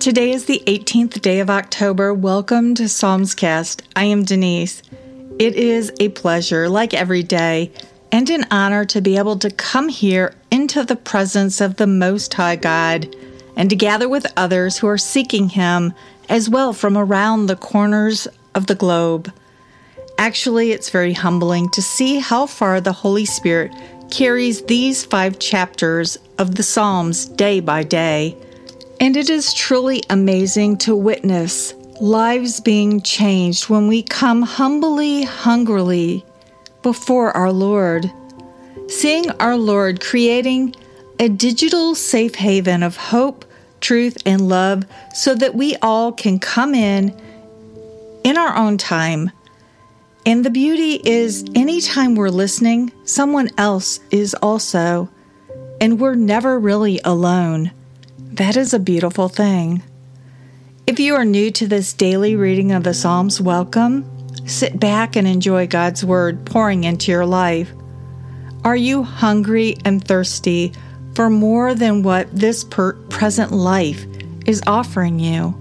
Today 0.00 0.30
is 0.30 0.46
the 0.46 0.62
18th 0.66 1.20
day 1.20 1.40
of 1.40 1.50
October. 1.50 2.14
Welcome 2.14 2.74
to 2.76 2.84
Psalmscast. 2.84 3.82
I 3.96 4.04
am 4.04 4.22
Denise. 4.22 4.80
It 5.40 5.56
is 5.56 5.92
a 5.98 6.08
pleasure, 6.10 6.68
like 6.68 6.94
every 6.94 7.22
day, 7.22 7.72
and 8.12 8.30
an 8.30 8.46
honor 8.52 8.84
to 8.86 9.02
be 9.02 9.18
able 9.18 9.38
to 9.40 9.50
come 9.50 9.88
here 9.88 10.34
into 10.52 10.84
the 10.84 10.96
presence 10.96 11.60
of 11.60 11.76
the 11.76 11.86
Most 11.86 12.32
High 12.32 12.56
God 12.56 13.14
and 13.56 13.68
to 13.68 13.76
gather 13.76 14.08
with 14.08 14.32
others 14.38 14.78
who 14.78 14.86
are 14.86 14.96
seeking 14.96 15.48
Him 15.48 15.92
as 16.28 16.48
well 16.48 16.72
from 16.72 16.96
around 16.96 17.46
the 17.46 17.56
corners 17.56 18.28
of 18.54 18.68
the 18.68 18.76
globe. 18.76 19.30
Actually, 20.16 20.70
it's 20.70 20.88
very 20.90 21.12
humbling 21.12 21.68
to 21.72 21.82
see 21.82 22.20
how 22.20 22.46
far 22.46 22.80
the 22.80 22.92
Holy 22.92 23.24
Spirit 23.24 23.72
carries 24.12 24.62
these 24.62 25.04
five 25.04 25.38
chapters 25.40 26.16
of 26.38 26.54
the 26.54 26.62
Psalms 26.62 27.26
day 27.26 27.60
by 27.60 27.82
day. 27.82 28.34
And 29.00 29.16
it 29.16 29.30
is 29.30 29.54
truly 29.54 30.02
amazing 30.10 30.76
to 30.78 30.94
witness 30.94 31.72
lives 32.02 32.60
being 32.60 33.00
changed 33.00 33.70
when 33.70 33.88
we 33.88 34.02
come 34.02 34.42
humbly, 34.42 35.22
hungrily 35.22 36.24
before 36.82 37.34
our 37.34 37.50
Lord. 37.50 38.10
Seeing 38.88 39.30
our 39.32 39.56
Lord 39.56 40.02
creating 40.02 40.74
a 41.18 41.28
digital 41.30 41.94
safe 41.94 42.34
haven 42.34 42.82
of 42.82 42.96
hope, 42.96 43.46
truth, 43.80 44.18
and 44.26 44.48
love 44.48 44.84
so 45.14 45.34
that 45.34 45.54
we 45.54 45.76
all 45.76 46.12
can 46.12 46.38
come 46.38 46.74
in 46.74 47.18
in 48.22 48.36
our 48.36 48.54
own 48.54 48.76
time. 48.76 49.30
And 50.26 50.44
the 50.44 50.50
beauty 50.50 51.00
is, 51.04 51.44
anytime 51.54 52.14
we're 52.14 52.28
listening, 52.28 52.92
someone 53.04 53.48
else 53.56 54.00
is 54.10 54.34
also, 54.34 55.08
and 55.80 55.98
we're 55.98 56.14
never 56.14 56.58
really 56.58 57.00
alone. 57.02 57.70
That 58.40 58.56
is 58.56 58.72
a 58.72 58.78
beautiful 58.78 59.28
thing. 59.28 59.82
If 60.86 60.98
you 60.98 61.14
are 61.14 61.26
new 61.26 61.50
to 61.50 61.66
this 61.66 61.92
daily 61.92 62.36
reading 62.36 62.72
of 62.72 62.84
the 62.84 62.94
Psalms, 62.94 63.38
welcome. 63.38 64.10
Sit 64.46 64.80
back 64.80 65.14
and 65.14 65.28
enjoy 65.28 65.66
God's 65.66 66.06
Word 66.06 66.46
pouring 66.46 66.84
into 66.84 67.12
your 67.12 67.26
life. 67.26 67.70
Are 68.64 68.76
you 68.76 69.02
hungry 69.02 69.76
and 69.84 70.02
thirsty 70.02 70.72
for 71.14 71.28
more 71.28 71.74
than 71.74 72.02
what 72.02 72.34
this 72.34 72.64
per- 72.64 72.94
present 73.10 73.52
life 73.52 74.06
is 74.46 74.62
offering 74.66 75.20
you? 75.20 75.54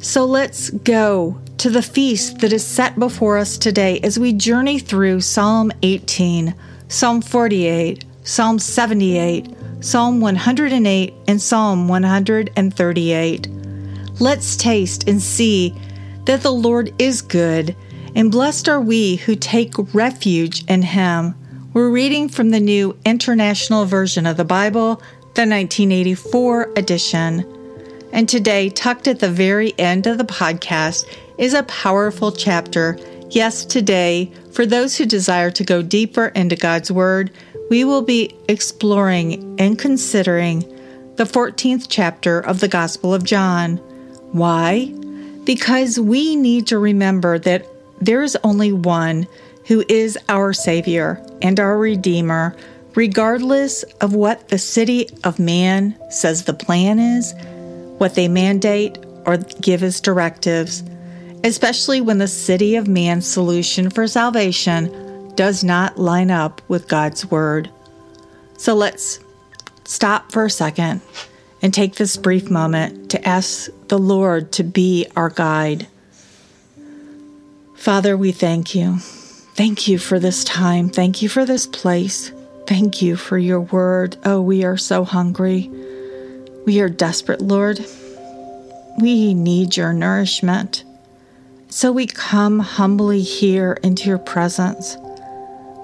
So 0.00 0.26
let's 0.26 0.68
go 0.68 1.40
to 1.56 1.70
the 1.70 1.80
feast 1.80 2.40
that 2.40 2.52
is 2.52 2.62
set 2.62 2.98
before 2.98 3.38
us 3.38 3.56
today 3.56 4.00
as 4.00 4.18
we 4.18 4.34
journey 4.34 4.80
through 4.80 5.22
Psalm 5.22 5.72
18, 5.80 6.54
Psalm 6.88 7.22
48, 7.22 8.04
Psalm 8.22 8.58
78, 8.58 9.56
Psalm 9.82 10.20
108, 10.20 11.14
and 11.26 11.40
Psalm 11.40 11.88
138. 11.88 13.48
Let's 14.20 14.54
taste 14.54 15.08
and 15.08 15.22
see 15.22 15.74
that 16.26 16.42
the 16.42 16.52
Lord 16.52 16.92
is 16.98 17.22
good, 17.22 17.74
and 18.14 18.30
blessed 18.30 18.68
are 18.68 18.82
we 18.82 19.16
who 19.16 19.34
take 19.34 19.72
refuge 19.94 20.66
in 20.66 20.82
Him. 20.82 21.34
We're 21.72 21.88
reading 21.88 22.28
from 22.28 22.50
the 22.50 22.60
New 22.60 22.94
International 23.06 23.86
Version 23.86 24.26
of 24.26 24.36
the 24.36 24.44
Bible, 24.44 24.96
the 25.34 25.46
1984 25.46 26.72
edition. 26.76 27.46
And 28.12 28.28
today, 28.28 28.68
tucked 28.68 29.08
at 29.08 29.20
the 29.20 29.30
very 29.30 29.72
end 29.78 30.06
of 30.06 30.18
the 30.18 30.24
podcast, 30.24 31.06
is 31.38 31.54
a 31.54 31.62
powerful 31.62 32.32
chapter. 32.32 32.98
Yes, 33.30 33.64
today, 33.64 34.30
for 34.52 34.66
those 34.66 34.98
who 34.98 35.06
desire 35.06 35.50
to 35.52 35.64
go 35.64 35.80
deeper 35.80 36.26
into 36.26 36.56
God's 36.56 36.90
Word, 36.90 37.30
we 37.70 37.84
will 37.84 38.02
be 38.02 38.36
exploring 38.48 39.58
and 39.58 39.78
considering 39.78 40.60
the 41.16 41.24
14th 41.24 41.86
chapter 41.88 42.40
of 42.40 42.60
the 42.60 42.68
Gospel 42.68 43.14
of 43.14 43.24
John. 43.24 43.76
Why? 44.32 44.92
Because 45.44 45.98
we 45.98 46.36
need 46.36 46.66
to 46.66 46.78
remember 46.78 47.38
that 47.38 47.66
there 48.00 48.22
is 48.22 48.36
only 48.42 48.72
one 48.72 49.26
who 49.66 49.84
is 49.88 50.18
our 50.28 50.52
Savior 50.52 51.24
and 51.42 51.60
our 51.60 51.78
Redeemer, 51.78 52.56
regardless 52.96 53.84
of 54.00 54.14
what 54.14 54.48
the 54.48 54.58
city 54.58 55.08
of 55.22 55.38
man 55.38 55.96
says 56.10 56.44
the 56.44 56.54
plan 56.54 56.98
is, 56.98 57.34
what 57.98 58.16
they 58.16 58.26
mandate 58.26 58.98
or 59.26 59.36
give 59.36 59.84
as 59.84 60.00
directives, 60.00 60.82
especially 61.44 62.00
when 62.00 62.18
the 62.18 62.26
city 62.26 62.74
of 62.74 62.88
man's 62.88 63.28
solution 63.28 63.90
for 63.90 64.08
salvation 64.08 65.09
does 65.34 65.64
not 65.64 65.98
line 65.98 66.30
up 66.30 66.60
with 66.68 66.88
God's 66.88 67.26
Word. 67.26 67.70
So 68.56 68.74
let's 68.74 69.20
stop 69.84 70.32
for 70.32 70.44
a 70.44 70.50
second 70.50 71.00
and 71.62 71.72
take 71.72 71.96
this 71.96 72.16
brief 72.16 72.50
moment 72.50 73.10
to 73.10 73.28
ask 73.28 73.70
the 73.88 73.98
Lord 73.98 74.52
to 74.52 74.62
be 74.62 75.06
our 75.16 75.30
guide. 75.30 75.86
Father, 77.76 78.16
we 78.16 78.32
thank 78.32 78.74
you. 78.74 78.98
Thank 79.56 79.88
you 79.88 79.98
for 79.98 80.18
this 80.18 80.44
time. 80.44 80.88
Thank 80.88 81.22
you 81.22 81.28
for 81.28 81.44
this 81.44 81.66
place. 81.66 82.32
Thank 82.66 83.02
you 83.02 83.16
for 83.16 83.36
your 83.36 83.60
word. 83.60 84.16
Oh, 84.24 84.40
we 84.40 84.64
are 84.64 84.76
so 84.76 85.04
hungry. 85.04 85.70
We 86.66 86.80
are 86.80 86.88
desperate, 86.88 87.40
Lord. 87.40 87.84
We 88.98 89.34
need 89.34 89.76
your 89.76 89.92
nourishment. 89.92 90.84
So 91.68 91.90
we 91.92 92.06
come 92.06 92.58
humbly 92.58 93.22
here 93.22 93.78
into 93.82 94.08
your 94.08 94.18
presence. 94.18 94.96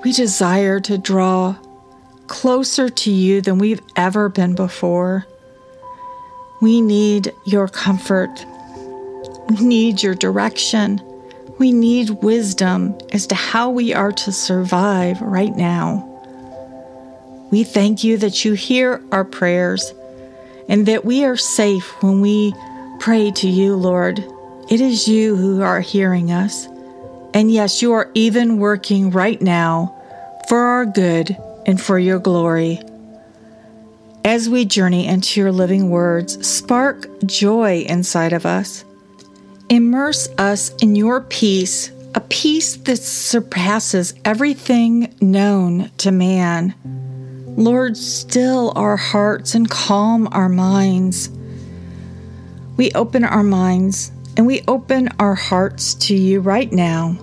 We 0.05 0.12
desire 0.12 0.81
to 0.81 0.99
draw 0.99 1.57
closer 2.27 2.89
to 2.89 3.11
you 3.11 3.41
than 3.41 3.59
we've 3.59 3.83
ever 3.97 4.29
been 4.29 4.55
before. 4.55 5.27
We 6.61 6.81
need 6.81 7.33
your 7.45 7.69
comfort. 7.69 8.45
We 9.49 9.65
need 9.65 10.03
your 10.03 10.15
direction. 10.15 11.01
We 11.59 11.73
need 11.73 12.11
wisdom 12.11 12.97
as 13.12 13.27
to 13.29 13.35
how 13.35 13.71
we 13.71 13.95
are 13.95 14.12
to 14.12 14.33
survive 14.33 15.21
right 15.21 15.55
now. 15.56 16.12
We 17.51 17.65
thank 17.65 18.03
you 18.03 18.19
that 18.19 18.45
you 18.45 18.55
hear 18.55 19.01
our 19.12 19.25
prayers 19.25 19.95
and 20.69 20.87
that 20.87 21.05
we 21.05 21.25
are 21.25 21.37
safe 21.37 22.03
when 22.03 22.21
we 22.21 22.55
pray 22.99 23.31
to 23.31 23.49
you, 23.49 23.77
Lord. 23.77 24.19
It 24.69 24.81
is 24.81 25.06
you 25.06 25.37
who 25.37 25.62
are 25.62 25.81
hearing 25.81 26.33
us. 26.33 26.69
And 27.37 27.53
yes, 27.53 27.83
you 27.83 27.93
are 27.93 28.11
even 28.15 28.57
working 28.57 29.11
right 29.11 29.43
now 29.43 29.95
for 30.49 30.57
our 30.57 30.87
good 30.87 31.37
and 31.67 31.79
for 31.79 31.99
your 31.99 32.19
glory. 32.19 32.81
As 34.25 34.49
we 34.49 34.65
journey 34.65 35.07
into 35.07 35.43
your 35.43 35.53
living 35.53 35.91
words, 35.91 36.49
spark 36.49 37.07
joy 37.27 37.85
inside 37.87 38.33
of 38.33 38.47
us. 38.47 38.87
Immerse 39.69 40.31
us 40.39 40.75
in 40.77 40.97
your 40.97 41.21
peace, 41.21 41.91
a 42.15 42.23
peace 42.23 42.77
that 42.77 42.97
surpasses 42.97 44.15
everything 44.25 45.15
known 45.21 45.91
to 45.99 46.13
man. 46.13 46.75
Lord, 47.49 47.99
still 47.99 48.73
our 48.77 48.97
hearts 48.97 49.55
and 49.55 49.69
calm 49.69 50.27
our 50.33 50.49
minds. 50.49 51.29
We 52.79 52.93
open 52.93 53.25
our 53.25 53.43
minds 53.43 54.11
and 54.39 54.47
we 54.47 54.63
open 54.67 55.11
our 55.19 55.35
hearts 55.35 55.93
to 56.07 56.15
you 56.17 56.41
right 56.41 56.73
now 56.73 57.19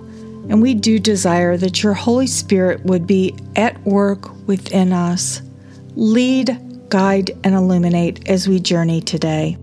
and 0.48 0.60
we 0.60 0.74
do 0.74 0.98
desire 0.98 1.56
that 1.56 1.82
your 1.82 1.94
Holy 1.94 2.26
Spirit 2.26 2.84
would 2.84 3.06
be 3.06 3.34
at 3.56 3.82
work 3.84 4.30
within 4.46 4.92
us. 4.92 5.42
Lead, 5.96 6.88
guide, 6.88 7.30
and 7.44 7.54
illuminate 7.54 8.28
as 8.28 8.48
we 8.48 8.60
journey 8.60 9.00
today. 9.00 9.56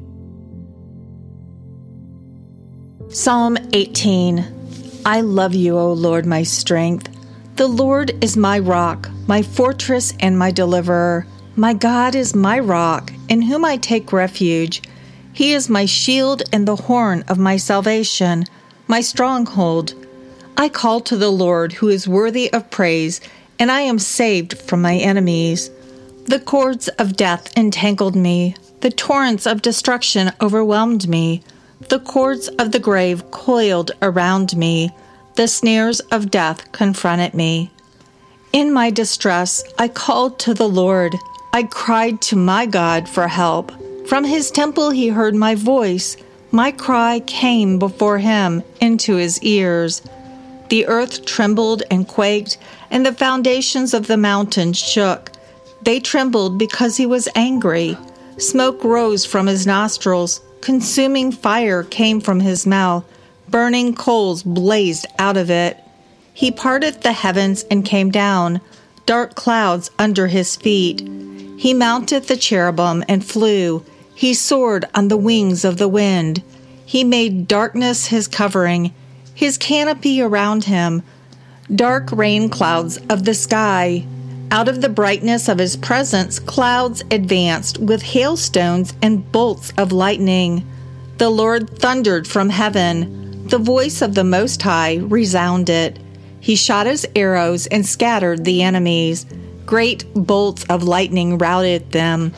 Psalm 3.09 3.58
18 3.74 4.59
I 5.06 5.22
love 5.22 5.56
you, 5.56 5.78
O 5.78 5.94
Lord, 5.94 6.25
my 6.25 6.44
strength. 6.44 7.09
The 7.56 7.68
Lord 7.68 8.24
is 8.24 8.38
my 8.38 8.59
rock, 8.59 9.09
my 9.28 9.41
fortress, 9.41 10.14
and 10.20 10.38
my 10.38 10.52
deliverer. 10.52 11.25
My 11.56 11.73
God 11.73 12.16
is 12.16 12.35
my 12.35 12.59
rock, 12.59 13.11
in 13.28 13.41
whom 13.41 13.66
I 13.66 13.78
take 13.78 14.14
refuge. 14.14 14.82
He 15.34 15.53
is 15.53 15.70
my 15.70 15.85
shield 15.85 16.44
and 16.53 16.67
the 16.67 16.76
horn 16.76 17.23
of 17.28 17.38
my 17.38 17.58
salvation, 17.58 18.46
my 18.88 19.02
stronghold. 19.02 19.96
I 20.58 20.70
call 20.70 21.00
to 21.02 21.18
the 21.18 21.32
Lord, 21.32 21.74
who 21.74 21.88
is 21.90 22.08
worthy 22.08 22.52
of 22.53 22.70
praise, 22.70 23.22
and 23.58 23.72
I 23.72 23.82
am 23.82 24.00
saved 24.00 24.58
from 24.58 24.82
my 24.82 24.96
enemies. 24.96 25.70
The 26.26 26.40
cords 26.40 26.88
of 26.88 27.16
death 27.16 27.56
entangled 27.58 28.16
me, 28.16 28.56
the 28.82 28.92
torrents 28.92 29.46
of 29.46 29.62
destruction 29.62 30.32
overwhelmed 30.42 31.08
me, 31.08 31.44
the 31.90 32.00
cords 32.00 32.48
of 32.48 32.72
the 32.72 32.80
grave 32.80 33.30
coiled 33.32 33.92
around 34.02 34.56
me, 34.56 34.92
the 35.36 35.48
snares 35.48 36.00
of 36.12 36.32
death 36.32 36.72
confronted 36.72 37.34
me. 37.34 37.72
In 38.54 38.74
my 38.74 38.90
distress, 38.90 39.64
I 39.78 39.88
called 39.88 40.40
to 40.40 40.54
the 40.54 40.68
Lord. 40.68 41.16
I 41.54 41.64
cried 41.64 42.22
to 42.24 42.36
my 42.36 42.66
God 42.66 43.08
for 43.08 43.28
help. 43.28 43.72
From 44.08 44.26
his 44.26 44.52
temple, 44.52 44.90
he 44.90 45.08
heard 45.08 45.36
my 45.36 45.56
voice. 45.56 46.18
My 46.52 46.72
cry 46.72 47.22
came 47.22 47.80
before 47.80 48.20
him 48.20 48.64
into 48.82 49.16
his 49.16 49.42
ears. 49.42 50.02
The 50.72 50.88
earth 50.88 51.26
trembled 51.26 51.84
and 51.91 52.08
quaked, 52.08 52.58
and 52.90 53.06
the 53.06 53.12
foundations 53.12 53.94
of 53.94 54.08
the 54.08 54.16
mountains 54.16 54.78
shook. 54.78 55.29
They 55.82 56.00
trembled 56.00 56.58
because 56.58 56.96
he 56.96 57.06
was 57.06 57.28
angry. 57.35 57.97
Smoke 58.38 58.82
rose 58.82 59.26
from 59.26 59.47
his 59.47 59.68
nostrils, 59.68 60.40
consuming 60.62 61.34
fire 61.34 61.84
came 61.84 62.22
from 62.22 62.40
his 62.40 62.66
mouth, 62.66 63.03
burning 63.50 63.94
coals 63.94 64.44
blazed 64.44 65.06
out 65.20 65.35
of 65.35 65.52
it. 65.52 65.78
He 66.34 66.52
parted 66.52 67.02
the 67.02 67.12
heavens 67.12 67.66
and 67.70 67.84
came 67.84 68.09
down, 68.09 68.62
dark 69.06 69.35
clouds 69.35 69.91
under 70.00 70.28
his 70.28 70.56
feet. 70.56 71.02
He 71.58 71.73
mounted 71.73 72.29
the 72.29 72.38
cherubim 72.38 73.03
and 73.09 73.26
flew. 73.26 73.84
He 74.16 74.34
soared 74.34 74.85
on 74.96 75.09
the 75.09 75.18
wings 75.18 75.66
of 75.66 75.76
the 75.76 75.90
wind. 75.90 76.41
He 76.85 77.03
made 77.03 77.50
darkness 77.50 78.08
his 78.08 78.29
covering, 78.29 78.94
his 79.34 79.58
canopy 79.58 80.22
around 80.22 80.66
him, 80.66 81.04
dark 81.74 82.12
rain 82.12 82.50
clouds 82.50 82.98
of 83.10 83.26
the 83.26 83.34
sky. 83.34 84.06
Out 84.52 84.68
of 84.68 84.82
the 84.82 84.90
brightness 84.90 85.48
of 85.48 85.60
his 85.60 85.78
presence, 85.78 86.38
clouds 86.38 87.04
advanced 87.10 87.78
with 87.78 88.02
hailstones 88.02 88.94
and 89.02 89.32
bolts 89.32 89.72
of 89.78 89.94
lightning. 89.94 90.68
The 91.18 91.30
Lord 91.30 91.70
thundered 91.80 92.28
from 92.28 92.50
heaven. 92.50 93.48
The 93.48 93.58
voice 93.58 94.02
of 94.02 94.14
the 94.14 94.24
Most 94.24 94.62
High 94.62 94.96
resounded. 94.98 96.04
He 96.42 96.56
shot 96.56 96.88
his 96.88 97.08
arrows 97.16 97.68
and 97.68 97.86
scattered 97.86 98.44
the 98.44 98.62
enemies. 98.64 99.26
Great 99.66 100.06
bolts 100.14 100.66
of 100.66 100.84
lightning 100.84 101.38
routed 101.38 101.92
them. 101.92 102.34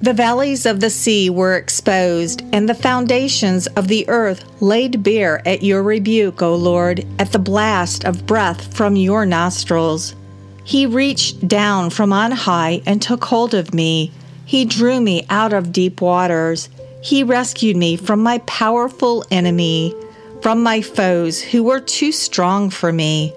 The 0.00 0.12
valleys 0.12 0.64
of 0.64 0.78
the 0.78 0.90
sea 0.90 1.28
were 1.28 1.56
exposed, 1.56 2.42
and 2.52 2.68
the 2.68 2.74
foundations 2.74 3.66
of 3.68 3.88
the 3.88 4.08
earth 4.08 4.44
laid 4.62 5.02
bare 5.02 5.46
at 5.46 5.64
your 5.64 5.82
rebuke, 5.82 6.40
O 6.40 6.54
Lord, 6.54 7.04
at 7.18 7.32
the 7.32 7.40
blast 7.40 8.04
of 8.04 8.24
breath 8.24 8.72
from 8.72 8.94
your 8.94 9.26
nostrils. 9.26 10.14
He 10.62 10.86
reached 10.86 11.48
down 11.48 11.90
from 11.90 12.12
on 12.12 12.30
high 12.30 12.80
and 12.86 13.02
took 13.02 13.24
hold 13.24 13.54
of 13.54 13.74
me. 13.74 14.12
He 14.44 14.64
drew 14.64 15.00
me 15.00 15.26
out 15.30 15.52
of 15.52 15.72
deep 15.72 16.00
waters. 16.00 16.68
He 17.02 17.24
rescued 17.24 17.76
me 17.76 17.96
from 17.96 18.22
my 18.22 18.38
powerful 18.46 19.24
enemy, 19.32 19.94
from 20.42 20.62
my 20.62 20.80
foes 20.80 21.40
who 21.40 21.64
were 21.64 21.80
too 21.80 22.12
strong 22.12 22.70
for 22.70 22.92
me. 22.92 23.34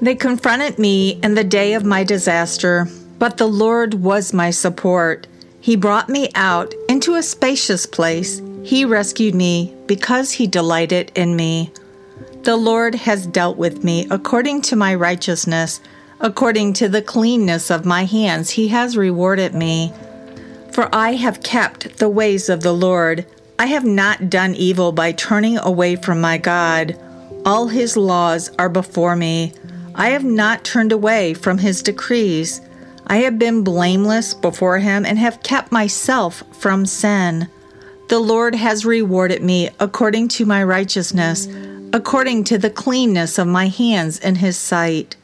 They 0.00 0.14
confronted 0.14 0.78
me 0.78 1.20
in 1.22 1.34
the 1.34 1.44
day 1.44 1.74
of 1.74 1.84
my 1.84 2.02
disaster, 2.02 2.88
but 3.18 3.36
the 3.36 3.46
Lord 3.46 3.94
was 3.94 4.32
my 4.32 4.50
support. 4.50 5.26
He 5.66 5.74
brought 5.74 6.08
me 6.08 6.30
out 6.36 6.72
into 6.88 7.16
a 7.16 7.24
spacious 7.24 7.86
place. 7.86 8.40
He 8.62 8.84
rescued 8.84 9.34
me 9.34 9.74
because 9.86 10.30
he 10.30 10.46
delighted 10.46 11.10
in 11.16 11.34
me. 11.34 11.72
The 12.44 12.54
Lord 12.54 12.94
has 12.94 13.26
dealt 13.26 13.56
with 13.56 13.82
me 13.82 14.06
according 14.08 14.62
to 14.62 14.76
my 14.76 14.94
righteousness. 14.94 15.80
According 16.20 16.74
to 16.74 16.88
the 16.88 17.02
cleanness 17.02 17.68
of 17.68 17.84
my 17.84 18.04
hands, 18.04 18.50
he 18.50 18.68
has 18.68 18.96
rewarded 18.96 19.56
me. 19.56 19.92
For 20.70 20.88
I 20.94 21.14
have 21.14 21.42
kept 21.42 21.98
the 21.98 22.08
ways 22.08 22.48
of 22.48 22.60
the 22.60 22.72
Lord. 22.72 23.26
I 23.58 23.66
have 23.66 23.84
not 23.84 24.30
done 24.30 24.54
evil 24.54 24.92
by 24.92 25.10
turning 25.10 25.58
away 25.58 25.96
from 25.96 26.20
my 26.20 26.38
God. 26.38 26.96
All 27.44 27.66
his 27.66 27.96
laws 27.96 28.52
are 28.56 28.68
before 28.68 29.16
me. 29.16 29.52
I 29.96 30.10
have 30.10 30.22
not 30.22 30.62
turned 30.62 30.92
away 30.92 31.34
from 31.34 31.58
his 31.58 31.82
decrees. 31.82 32.60
I 33.08 33.18
have 33.18 33.38
been 33.38 33.62
blameless 33.62 34.34
before 34.34 34.78
him 34.78 35.06
and 35.06 35.18
have 35.18 35.42
kept 35.42 35.70
myself 35.70 36.42
from 36.52 36.86
sin. 36.86 37.48
The 38.08 38.18
Lord 38.18 38.54
has 38.54 38.84
rewarded 38.84 39.42
me 39.42 39.70
according 39.78 40.28
to 40.28 40.46
my 40.46 40.62
righteousness, 40.64 41.48
according 41.92 42.44
to 42.44 42.58
the 42.58 42.70
cleanness 42.70 43.38
of 43.38 43.46
my 43.46 43.68
hands 43.68 44.18
in 44.18 44.36
his 44.36 44.56
sight. 44.56 45.16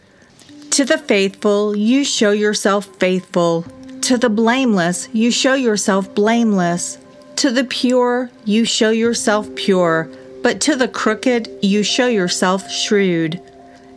To 0.70 0.84
the 0.84 0.98
faithful, 0.98 1.76
you 1.76 2.04
show 2.04 2.30
yourself 2.30 2.86
faithful. 2.96 3.66
To 4.02 4.16
the 4.16 4.30
blameless, 4.30 5.08
you 5.12 5.30
show 5.30 5.54
yourself 5.54 6.14
blameless. 6.14 6.98
To 7.36 7.50
the 7.50 7.64
pure, 7.64 8.30
you 8.44 8.64
show 8.64 8.90
yourself 8.90 9.52
pure. 9.54 10.08
But 10.42 10.60
to 10.62 10.76
the 10.76 10.88
crooked, 10.88 11.48
you 11.62 11.82
show 11.82 12.06
yourself 12.06 12.70
shrewd. 12.70 13.40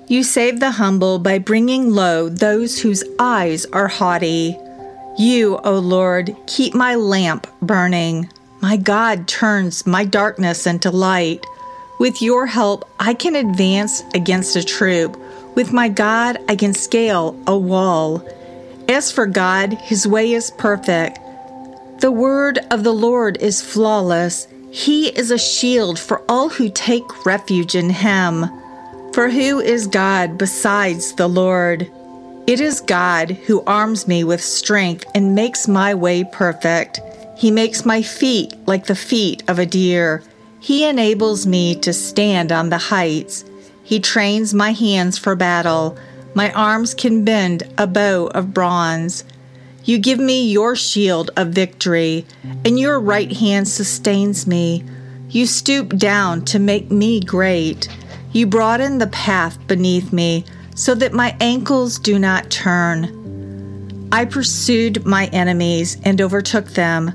You 0.07 0.21
save 0.23 0.59
the 0.59 0.71
humble 0.71 1.17
by 1.17 1.39
bringing 1.39 1.89
low 1.89 2.29
those 2.29 2.79
whose 2.79 3.03
eyes 3.17 3.65
are 3.73 3.87
haughty. 3.87 4.55
You, 5.17 5.57
O 5.63 5.79
Lord, 5.79 6.35
keep 6.45 6.75
my 6.75 6.93
lamp 6.93 7.47
burning. 7.59 8.29
My 8.61 8.77
God 8.77 9.27
turns 9.27 9.87
my 9.87 10.05
darkness 10.05 10.67
into 10.67 10.91
light. 10.91 11.43
With 11.99 12.21
your 12.21 12.45
help, 12.45 12.87
I 12.99 13.15
can 13.15 13.35
advance 13.35 14.03
against 14.13 14.55
a 14.55 14.63
troop. 14.63 15.19
With 15.55 15.73
my 15.73 15.89
God, 15.89 16.37
I 16.47 16.55
can 16.55 16.75
scale 16.75 17.41
a 17.47 17.57
wall. 17.57 18.27
As 18.87 19.11
for 19.11 19.25
God, 19.25 19.73
his 19.73 20.05
way 20.05 20.33
is 20.33 20.51
perfect. 20.51 21.17
The 22.01 22.11
word 22.11 22.59
of 22.69 22.83
the 22.83 22.93
Lord 22.93 23.37
is 23.41 23.61
flawless. 23.61 24.47
He 24.69 25.07
is 25.07 25.31
a 25.31 25.39
shield 25.39 25.97
for 25.97 26.21
all 26.29 26.49
who 26.49 26.69
take 26.69 27.25
refuge 27.25 27.73
in 27.73 27.89
him. 27.89 28.45
For 29.15 29.29
who 29.29 29.61
is 29.61 29.87
God 29.87 30.37
besides 30.37 31.13
the 31.13 31.29
Lord? 31.29 31.89
It 32.47 32.59
is 32.59 32.81
God 32.81 33.31
who 33.31 33.63
arms 33.63 34.09
me 34.09 34.25
with 34.25 34.43
strength 34.43 35.05
and 35.15 35.33
makes 35.33 35.69
my 35.69 35.93
way 35.93 36.25
perfect. 36.25 36.99
He 37.37 37.49
makes 37.49 37.85
my 37.85 38.01
feet 38.01 38.53
like 38.65 38.87
the 38.87 38.93
feet 38.93 39.41
of 39.47 39.57
a 39.57 39.65
deer. 39.65 40.21
He 40.59 40.83
enables 40.83 41.47
me 41.47 41.75
to 41.75 41.93
stand 41.93 42.51
on 42.51 42.67
the 42.67 42.77
heights. 42.77 43.45
He 43.85 44.01
trains 44.01 44.53
my 44.53 44.73
hands 44.73 45.17
for 45.17 45.33
battle. 45.33 45.97
My 46.33 46.51
arms 46.51 46.93
can 46.93 47.23
bend 47.23 47.63
a 47.77 47.87
bow 47.87 48.25
of 48.35 48.53
bronze. 48.53 49.23
You 49.85 49.97
give 49.97 50.19
me 50.19 50.51
your 50.51 50.75
shield 50.75 51.31
of 51.37 51.53
victory, 51.53 52.25
and 52.65 52.77
your 52.77 52.99
right 52.99 53.31
hand 53.31 53.69
sustains 53.69 54.45
me. 54.45 54.83
You 55.29 55.45
stoop 55.45 55.95
down 55.95 56.43
to 56.45 56.59
make 56.59 56.91
me 56.91 57.21
great. 57.21 57.87
You 58.35 58.45
broaden 58.45 58.97
the 58.97 59.07
path 59.07 59.65
beneath 59.65 60.11
me 60.11 60.43
so 60.75 60.93
that 60.95 61.13
my 61.13 61.37
ankles 61.39 61.97
do 61.97 62.19
not 62.19 62.49
turn. 62.49 64.09
I 64.11 64.25
pursued 64.25 65.05
my 65.05 65.27
enemies 65.27 65.95
and 66.03 66.19
overtook 66.19 66.67
them. 66.71 67.13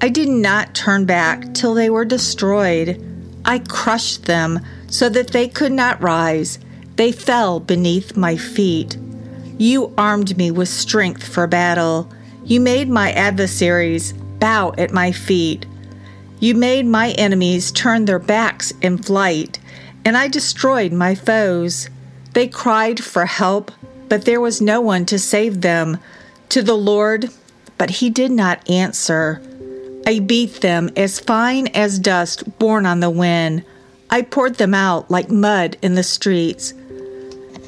I 0.00 0.08
did 0.08 0.28
not 0.28 0.74
turn 0.74 1.04
back 1.04 1.54
till 1.54 1.72
they 1.72 1.88
were 1.88 2.04
destroyed. 2.04 3.00
I 3.44 3.60
crushed 3.60 4.24
them 4.24 4.58
so 4.88 5.08
that 5.08 5.28
they 5.28 5.46
could 5.46 5.70
not 5.70 6.02
rise. 6.02 6.58
They 6.96 7.12
fell 7.12 7.60
beneath 7.60 8.16
my 8.16 8.36
feet. 8.36 8.98
You 9.58 9.94
armed 9.96 10.36
me 10.36 10.50
with 10.50 10.68
strength 10.68 11.22
for 11.22 11.46
battle. 11.46 12.10
You 12.44 12.58
made 12.58 12.88
my 12.88 13.12
adversaries 13.12 14.14
bow 14.40 14.74
at 14.76 14.90
my 14.90 15.12
feet. 15.12 15.64
You 16.40 16.56
made 16.56 16.86
my 16.86 17.12
enemies 17.12 17.70
turn 17.70 18.04
their 18.04 18.18
backs 18.18 18.72
in 18.82 18.98
flight, 18.98 19.60
and 20.06 20.16
I 20.16 20.28
destroyed 20.28 20.92
my 20.92 21.16
foes. 21.16 21.90
They 22.32 22.46
cried 22.46 23.02
for 23.02 23.26
help, 23.26 23.72
but 24.08 24.24
there 24.24 24.40
was 24.40 24.60
no 24.62 24.80
one 24.80 25.04
to 25.06 25.18
save 25.18 25.62
them. 25.62 25.98
To 26.50 26.62
the 26.62 26.76
Lord, 26.76 27.28
but 27.76 27.90
he 27.90 28.08
did 28.08 28.30
not 28.30 28.70
answer. 28.70 29.42
I 30.06 30.20
beat 30.20 30.60
them 30.60 30.90
as 30.94 31.18
fine 31.18 31.66
as 31.74 31.98
dust 31.98 32.56
borne 32.60 32.86
on 32.86 33.00
the 33.00 33.10
wind. 33.10 33.64
I 34.08 34.22
poured 34.22 34.54
them 34.54 34.74
out 34.74 35.10
like 35.10 35.28
mud 35.28 35.76
in 35.82 35.96
the 35.96 36.04
streets. 36.04 36.72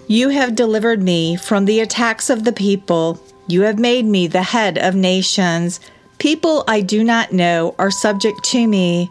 You 0.07 0.29
have 0.29 0.55
delivered 0.55 1.03
me 1.03 1.35
from 1.35 1.65
the 1.65 1.81
attacks 1.81 2.31
of 2.31 2.45
the 2.45 2.53
people. 2.53 3.21
You 3.49 3.63
have 3.63 3.81
made 3.81 4.05
me 4.05 4.29
the 4.29 4.45
head 4.45 4.79
of 4.79 4.95
nations. 4.95 5.81
People 6.19 6.63
I 6.69 6.83
do 6.83 7.03
not 7.03 7.33
know 7.33 7.75
are 7.81 7.91
subject 7.91 8.45
to 8.45 8.69
me. 8.69 9.11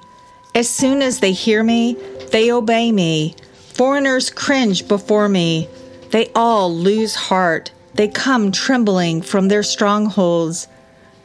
As 0.55 0.69
soon 0.69 1.01
as 1.01 1.19
they 1.19 1.34
hear 1.34 1.62
me, 1.62 1.98
they 2.31 2.51
obey 2.51 2.91
me. 2.91 3.36
Foreigners 3.74 4.29
cringe 4.29 4.88
before 4.88 5.29
me. 5.29 5.69
They 6.12 6.31
all 6.34 6.74
lose 6.74 7.15
heart. 7.15 7.72
They 7.93 8.07
come 8.07 8.51
trembling 8.51 9.22
from 9.22 9.48
their 9.48 9.63
strongholds. 9.63 10.67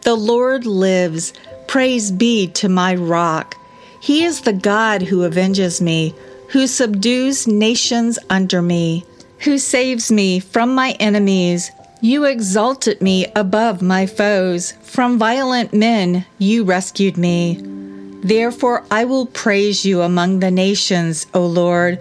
The 0.03 0.15
Lord 0.15 0.67
lives. 0.67 1.33
Praise 1.67 2.11
be 2.11 2.49
to 2.49 2.69
my 2.69 2.95
rock. 2.95 3.57
He 4.01 4.25
is 4.25 4.41
the 4.41 4.53
God 4.53 5.03
who 5.03 5.25
avenges 5.25 5.81
me, 5.81 6.15
who 6.49 6.67
subdues 6.67 7.47
nations 7.47 8.19
under 8.29 8.61
me, 8.61 9.05
who 9.41 9.59
saves 9.59 10.11
me 10.11 10.41
from 10.41 10.75
my 10.75 10.93
enemies. 10.99 11.71
You 12.01 12.25
exalted 12.25 13.01
me 13.01 13.27
above 13.37 13.81
my 13.81 14.07
foes. 14.07 14.73
From 14.83 15.19
violent 15.19 15.73
men 15.73 16.27
you 16.39 16.65
rescued 16.65 17.17
me. 17.17 17.82
Therefore 18.23 18.85
I 18.91 19.05
will 19.05 19.27
praise 19.27 19.85
you 19.85 20.01
among 20.01 20.39
the 20.39 20.51
nations, 20.51 21.27
O 21.35 21.45
Lord. 21.45 21.99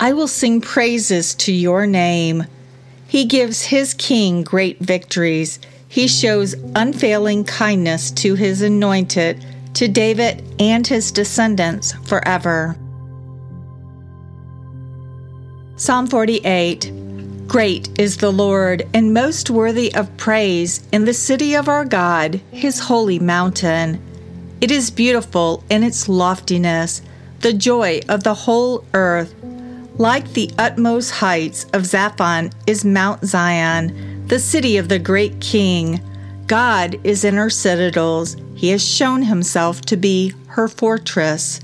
I 0.00 0.12
will 0.12 0.28
sing 0.28 0.60
praises 0.60 1.34
to 1.36 1.52
your 1.52 1.86
name. 1.86 2.44
He 3.06 3.24
gives 3.24 3.62
his 3.62 3.94
king 3.94 4.42
great 4.42 4.80
victories. 4.80 5.60
He 5.88 6.08
shows 6.08 6.54
unfailing 6.74 7.44
kindness 7.44 8.10
to 8.12 8.34
his 8.34 8.62
anointed 8.62 9.44
to 9.74 9.86
David 9.86 10.42
and 10.58 10.86
his 10.86 11.12
descendants 11.12 11.92
forever. 12.06 12.76
Psalm 15.76 16.06
48 16.08 16.92
Great 17.46 17.98
is 17.98 18.18
the 18.18 18.30
Lord, 18.30 18.86
and 18.94 19.12
most 19.12 19.50
worthy 19.50 19.92
of 19.94 20.16
praise 20.16 20.86
in 20.92 21.04
the 21.04 21.14
city 21.14 21.56
of 21.56 21.68
our 21.68 21.84
God, 21.84 22.40
his 22.52 22.78
holy 22.78 23.18
mountain. 23.18 24.00
It 24.60 24.70
is 24.70 24.90
beautiful 24.90 25.64
in 25.70 25.82
its 25.82 26.06
loftiness, 26.06 27.00
the 27.40 27.54
joy 27.54 28.00
of 28.10 28.24
the 28.24 28.34
whole 28.34 28.84
earth. 28.92 29.34
Like 29.96 30.32
the 30.34 30.50
utmost 30.58 31.12
heights 31.12 31.64
of 31.72 31.82
Zaphon 31.82 32.52
is 32.66 32.84
Mount 32.84 33.24
Zion, 33.24 34.26
the 34.26 34.38
city 34.38 34.76
of 34.76 34.88
the 34.88 34.98
great 34.98 35.40
King. 35.40 36.00
God 36.46 37.00
is 37.04 37.24
in 37.24 37.36
her 37.36 37.48
citadels, 37.48 38.36
he 38.54 38.68
has 38.68 38.86
shown 38.86 39.22
himself 39.22 39.80
to 39.82 39.96
be 39.96 40.34
her 40.48 40.68
fortress. 40.68 41.60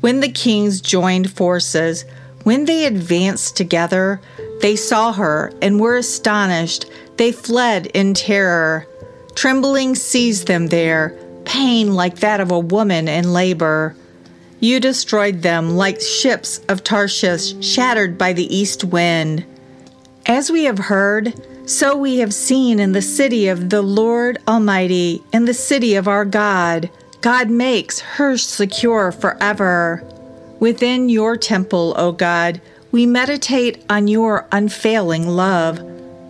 When 0.00 0.20
the 0.20 0.30
kings 0.30 0.80
joined 0.80 1.30
forces, 1.30 2.06
when 2.44 2.64
they 2.64 2.86
advanced 2.86 3.58
together, 3.58 4.18
they 4.62 4.76
saw 4.76 5.12
her 5.12 5.52
and 5.60 5.78
were 5.78 5.98
astonished. 5.98 6.86
They 7.18 7.32
fled 7.32 7.86
in 7.88 8.14
terror. 8.14 8.86
Trembling 9.34 9.94
seized 9.94 10.46
them 10.46 10.68
there, 10.68 11.18
pain 11.50 11.94
like 11.94 12.20
that 12.20 12.40
of 12.40 12.52
a 12.52 12.58
woman 12.60 13.08
in 13.08 13.32
labor. 13.32 13.96
You 14.60 14.78
destroyed 14.78 15.42
them 15.42 15.70
like 15.70 16.00
ships 16.00 16.58
of 16.68 16.84
Tarshish 16.84 17.56
shattered 17.60 18.16
by 18.16 18.32
the 18.32 18.56
east 18.56 18.84
wind. 18.84 19.44
As 20.26 20.52
we 20.52 20.62
have 20.64 20.78
heard, 20.78 21.34
so 21.68 21.96
we 21.96 22.18
have 22.18 22.32
seen 22.32 22.78
in 22.78 22.92
the 22.92 23.02
city 23.02 23.48
of 23.48 23.68
the 23.68 23.82
Lord 23.82 24.38
Almighty, 24.46 25.24
in 25.32 25.44
the 25.44 25.52
city 25.52 25.96
of 25.96 26.06
our 26.06 26.24
God. 26.24 26.88
God 27.20 27.50
makes 27.50 27.98
her 27.98 28.36
secure 28.36 29.10
forever. 29.10 30.04
Within 30.60 31.08
your 31.08 31.36
temple, 31.36 31.94
O 31.96 32.12
God, 32.12 32.60
we 32.92 33.06
meditate 33.06 33.84
on 33.90 34.06
your 34.06 34.46
unfailing 34.52 35.26
love. 35.26 35.80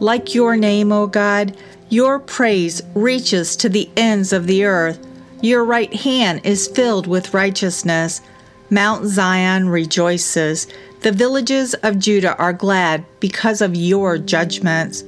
Like 0.00 0.34
your 0.34 0.56
name, 0.56 0.92
O 0.92 1.06
God, 1.06 1.54
your 1.90 2.18
praise 2.18 2.80
reaches 2.94 3.54
to 3.56 3.68
the 3.68 3.90
ends 3.98 4.32
of 4.32 4.46
the 4.46 4.64
earth. 4.64 5.08
Your 5.42 5.64
right 5.64 5.92
hand 5.92 6.42
is 6.44 6.68
filled 6.68 7.06
with 7.06 7.32
righteousness. 7.32 8.20
Mount 8.68 9.06
Zion 9.06 9.68
rejoices. 9.70 10.66
The 11.00 11.12
villages 11.12 11.72
of 11.74 11.98
Judah 11.98 12.36
are 12.36 12.52
glad 12.52 13.04
because 13.20 13.62
of 13.62 13.74
your 13.74 14.18
judgments. 14.18 15.02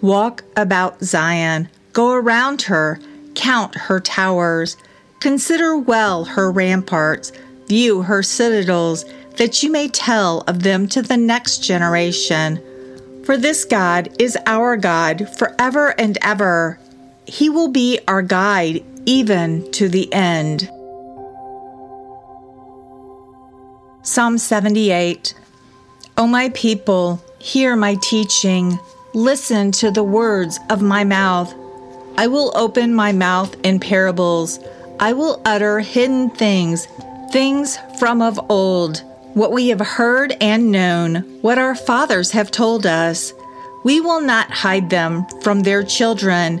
Walk 0.00 0.42
about 0.56 1.02
Zion, 1.02 1.68
go 1.92 2.12
around 2.12 2.62
her, 2.62 2.98
count 3.34 3.74
her 3.76 4.00
towers, 4.00 4.76
consider 5.20 5.76
well 5.76 6.24
her 6.24 6.50
ramparts, 6.50 7.30
view 7.66 8.02
her 8.02 8.22
citadels 8.22 9.04
that 9.36 9.62
you 9.62 9.70
may 9.70 9.88
tell 9.88 10.40
of 10.48 10.64
them 10.64 10.88
to 10.88 11.00
the 11.00 11.16
next 11.16 11.58
generation. 11.58 12.60
For 13.24 13.36
this 13.36 13.64
God 13.64 14.10
is 14.18 14.36
our 14.46 14.76
God 14.76 15.28
forever 15.38 15.94
and 15.98 16.18
ever. 16.22 16.80
He 17.26 17.48
will 17.48 17.68
be 17.68 18.00
our 18.08 18.22
guide 18.22 18.84
even 19.10 19.68
to 19.72 19.88
the 19.88 20.08
end. 20.14 20.70
Psalm 24.02 24.38
78 24.38 25.34
O 26.16 26.28
my 26.28 26.50
people, 26.50 27.20
hear 27.40 27.74
my 27.74 27.96
teaching, 28.02 28.78
listen 29.12 29.72
to 29.72 29.90
the 29.90 30.04
words 30.04 30.60
of 30.70 30.80
my 30.80 31.02
mouth. 31.02 31.52
I 32.16 32.28
will 32.28 32.56
open 32.56 32.94
my 32.94 33.10
mouth 33.10 33.56
in 33.64 33.80
parables, 33.80 34.60
I 35.00 35.12
will 35.12 35.42
utter 35.44 35.80
hidden 35.80 36.30
things, 36.30 36.86
things 37.32 37.78
from 37.98 38.22
of 38.22 38.38
old 38.48 39.02
what 39.34 39.52
we 39.52 39.68
have 39.68 39.80
heard 39.80 40.36
and 40.40 40.70
known, 40.70 41.16
what 41.42 41.58
our 41.58 41.74
fathers 41.74 42.30
have 42.30 42.52
told 42.52 42.86
us. 42.86 43.32
We 43.84 44.00
will 44.00 44.20
not 44.20 44.50
hide 44.50 44.90
them 44.90 45.26
from 45.42 45.62
their 45.62 45.82
children. 45.82 46.60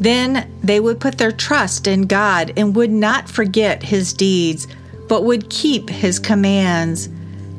Then 0.00 0.50
they 0.62 0.80
would 0.80 1.00
put 1.00 1.18
their 1.18 1.32
trust 1.32 1.86
in 1.86 2.02
God 2.02 2.52
and 2.56 2.76
would 2.76 2.90
not 2.90 3.28
forget 3.28 3.82
his 3.82 4.12
deeds, 4.12 4.68
but 5.08 5.24
would 5.24 5.50
keep 5.50 5.90
his 5.90 6.18
commands. 6.18 7.08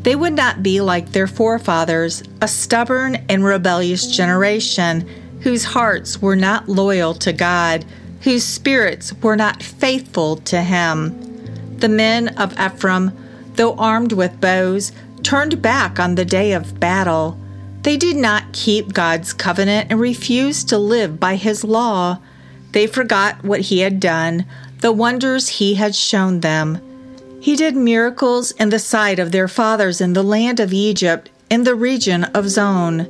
They 0.03 0.15
would 0.15 0.33
not 0.33 0.63
be 0.63 0.79
like 0.79 1.11
their 1.11 1.27
forefathers, 1.27 2.23
a 2.41 2.47
stubborn 2.47 3.17
and 3.27 3.43
rebellious 3.43 4.07
generation 4.07 5.07
whose 5.41 5.65
hearts 5.65 6.21
were 6.21 6.35
not 6.35 6.69
loyal 6.69 7.13
to 7.15 7.33
God, 7.33 7.85
whose 8.21 8.43
spirits 8.43 9.13
were 9.21 9.35
not 9.35 9.63
faithful 9.63 10.37
to 10.37 10.61
him. 10.61 11.77
The 11.77 11.89
men 11.89 12.29
of 12.29 12.57
Ephraim, 12.59 13.11
though 13.55 13.75
armed 13.75 14.13
with 14.13 14.41
bows, 14.41 14.91
turned 15.23 15.61
back 15.61 15.99
on 15.99 16.15
the 16.15 16.25
day 16.25 16.53
of 16.53 16.79
battle. 16.79 17.37
They 17.81 17.97
did 17.97 18.17
not 18.17 18.51
keep 18.53 18.93
God's 18.93 19.33
covenant 19.33 19.87
and 19.89 19.99
refused 19.99 20.69
to 20.69 20.77
live 20.77 21.19
by 21.19 21.35
his 21.35 21.63
law. 21.63 22.19
They 22.71 22.87
forgot 22.87 23.43
what 23.43 23.61
he 23.61 23.79
had 23.79 23.99
done, 23.99 24.45
the 24.81 24.91
wonders 24.91 25.47
he 25.47 25.75
had 25.75 25.95
shown 25.95 26.41
them. 26.41 26.79
He 27.41 27.55
did 27.55 27.75
miracles 27.75 28.51
in 28.51 28.69
the 28.69 28.79
sight 28.79 29.17
of 29.17 29.31
their 29.31 29.47
fathers 29.47 30.01
in 30.01 30.13
the 30.13 30.23
land 30.23 30.59
of 30.59 30.73
Egypt, 30.73 31.29
in 31.49 31.63
the 31.63 31.75
region 31.75 32.25
of 32.25 32.49
Zoan. 32.49 33.07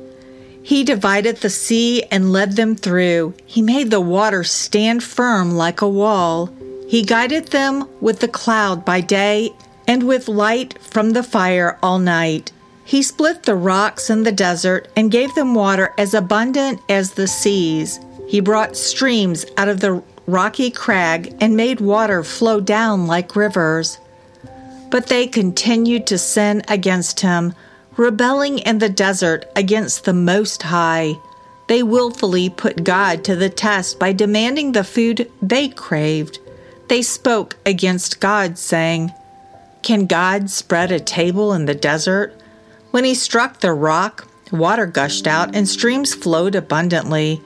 He 0.62 0.84
divided 0.84 1.38
the 1.38 1.50
sea 1.50 2.04
and 2.10 2.32
led 2.32 2.56
them 2.56 2.76
through. 2.76 3.34
He 3.46 3.62
made 3.62 3.90
the 3.90 4.00
water 4.00 4.44
stand 4.44 5.02
firm 5.02 5.52
like 5.52 5.80
a 5.80 5.88
wall. 5.88 6.50
He 6.88 7.02
guided 7.02 7.48
them 7.48 7.88
with 8.00 8.20
the 8.20 8.28
cloud 8.28 8.84
by 8.84 9.00
day 9.00 9.52
and 9.86 10.04
with 10.04 10.28
light 10.28 10.80
from 10.82 11.10
the 11.10 11.22
fire 11.22 11.78
all 11.82 11.98
night. 11.98 12.52
He 12.84 13.02
split 13.02 13.44
the 13.44 13.54
rocks 13.54 14.10
in 14.10 14.22
the 14.22 14.32
desert 14.32 14.88
and 14.96 15.10
gave 15.10 15.34
them 15.34 15.54
water 15.54 15.94
as 15.96 16.14
abundant 16.14 16.80
as 16.88 17.12
the 17.12 17.28
seas. 17.28 18.00
He 18.30 18.38
brought 18.38 18.76
streams 18.76 19.44
out 19.56 19.68
of 19.68 19.80
the 19.80 20.04
rocky 20.26 20.70
crag 20.70 21.34
and 21.40 21.56
made 21.56 21.80
water 21.80 22.22
flow 22.22 22.60
down 22.60 23.08
like 23.08 23.34
rivers. 23.34 23.98
But 24.88 25.08
they 25.08 25.26
continued 25.26 26.06
to 26.06 26.16
sin 26.16 26.62
against 26.68 27.18
him, 27.18 27.54
rebelling 27.96 28.60
in 28.60 28.78
the 28.78 28.88
desert 28.88 29.46
against 29.56 30.04
the 30.04 30.12
Most 30.12 30.62
High. 30.62 31.16
They 31.66 31.82
willfully 31.82 32.48
put 32.48 32.84
God 32.84 33.24
to 33.24 33.34
the 33.34 33.50
test 33.50 33.98
by 33.98 34.12
demanding 34.12 34.70
the 34.70 34.84
food 34.84 35.28
they 35.42 35.68
craved. 35.68 36.38
They 36.86 37.02
spoke 37.02 37.56
against 37.66 38.20
God, 38.20 38.58
saying, 38.58 39.10
can 39.82 40.06
God 40.06 40.50
spread 40.50 40.92
a 40.92 41.00
table 41.00 41.52
in 41.52 41.64
the 41.64 41.74
desert? 41.74 42.40
When 42.92 43.02
he 43.02 43.14
struck 43.16 43.58
the 43.58 43.72
rock, 43.72 44.28
water 44.52 44.86
gushed 44.86 45.26
out 45.26 45.56
and 45.56 45.68
streams 45.68 46.14
flowed 46.14 46.54
abundantly. 46.54 47.42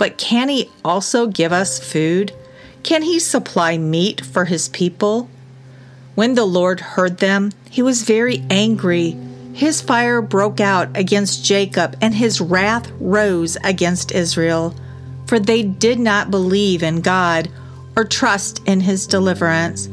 But 0.00 0.16
can 0.16 0.48
he 0.48 0.70
also 0.82 1.26
give 1.26 1.52
us 1.52 1.78
food? 1.78 2.32
Can 2.82 3.02
he 3.02 3.18
supply 3.18 3.76
meat 3.76 4.24
for 4.24 4.46
his 4.46 4.70
people? 4.70 5.28
When 6.14 6.36
the 6.36 6.46
Lord 6.46 6.80
heard 6.80 7.18
them, 7.18 7.52
he 7.70 7.82
was 7.82 8.04
very 8.04 8.42
angry. 8.48 9.14
His 9.52 9.82
fire 9.82 10.22
broke 10.22 10.58
out 10.58 10.88
against 10.96 11.44
Jacob, 11.44 11.98
and 12.00 12.14
his 12.14 12.40
wrath 12.40 12.90
rose 12.98 13.58
against 13.62 14.10
Israel, 14.10 14.74
for 15.26 15.38
they 15.38 15.62
did 15.62 15.98
not 15.98 16.30
believe 16.30 16.82
in 16.82 17.02
God 17.02 17.50
or 17.94 18.04
trust 18.06 18.62
in 18.66 18.80
his 18.80 19.06
deliverance. 19.06 19.90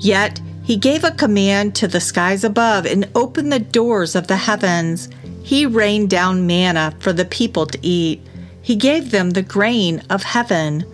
Yet 0.00 0.40
he 0.64 0.76
gave 0.76 1.04
a 1.04 1.12
command 1.12 1.76
to 1.76 1.86
the 1.86 2.00
skies 2.00 2.42
above 2.42 2.86
and 2.86 3.08
opened 3.14 3.52
the 3.52 3.60
doors 3.60 4.16
of 4.16 4.26
the 4.26 4.36
heavens. 4.36 5.08
He 5.44 5.64
rained 5.64 6.10
down 6.10 6.44
manna 6.44 6.92
for 6.98 7.12
the 7.12 7.24
people 7.24 7.66
to 7.66 7.78
eat. 7.86 8.20
He 8.64 8.76
gave 8.76 9.10
them 9.10 9.30
the 9.30 9.42
grain 9.42 10.02
of 10.08 10.22
heaven. 10.22 10.86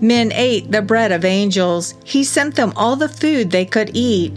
Men 0.00 0.32
ate 0.32 0.72
the 0.72 0.80
bread 0.80 1.12
of 1.12 1.22
angels. 1.22 1.94
He 2.02 2.24
sent 2.24 2.56
them 2.56 2.72
all 2.76 2.96
the 2.96 3.10
food 3.10 3.50
they 3.50 3.66
could 3.66 3.90
eat. 3.92 4.32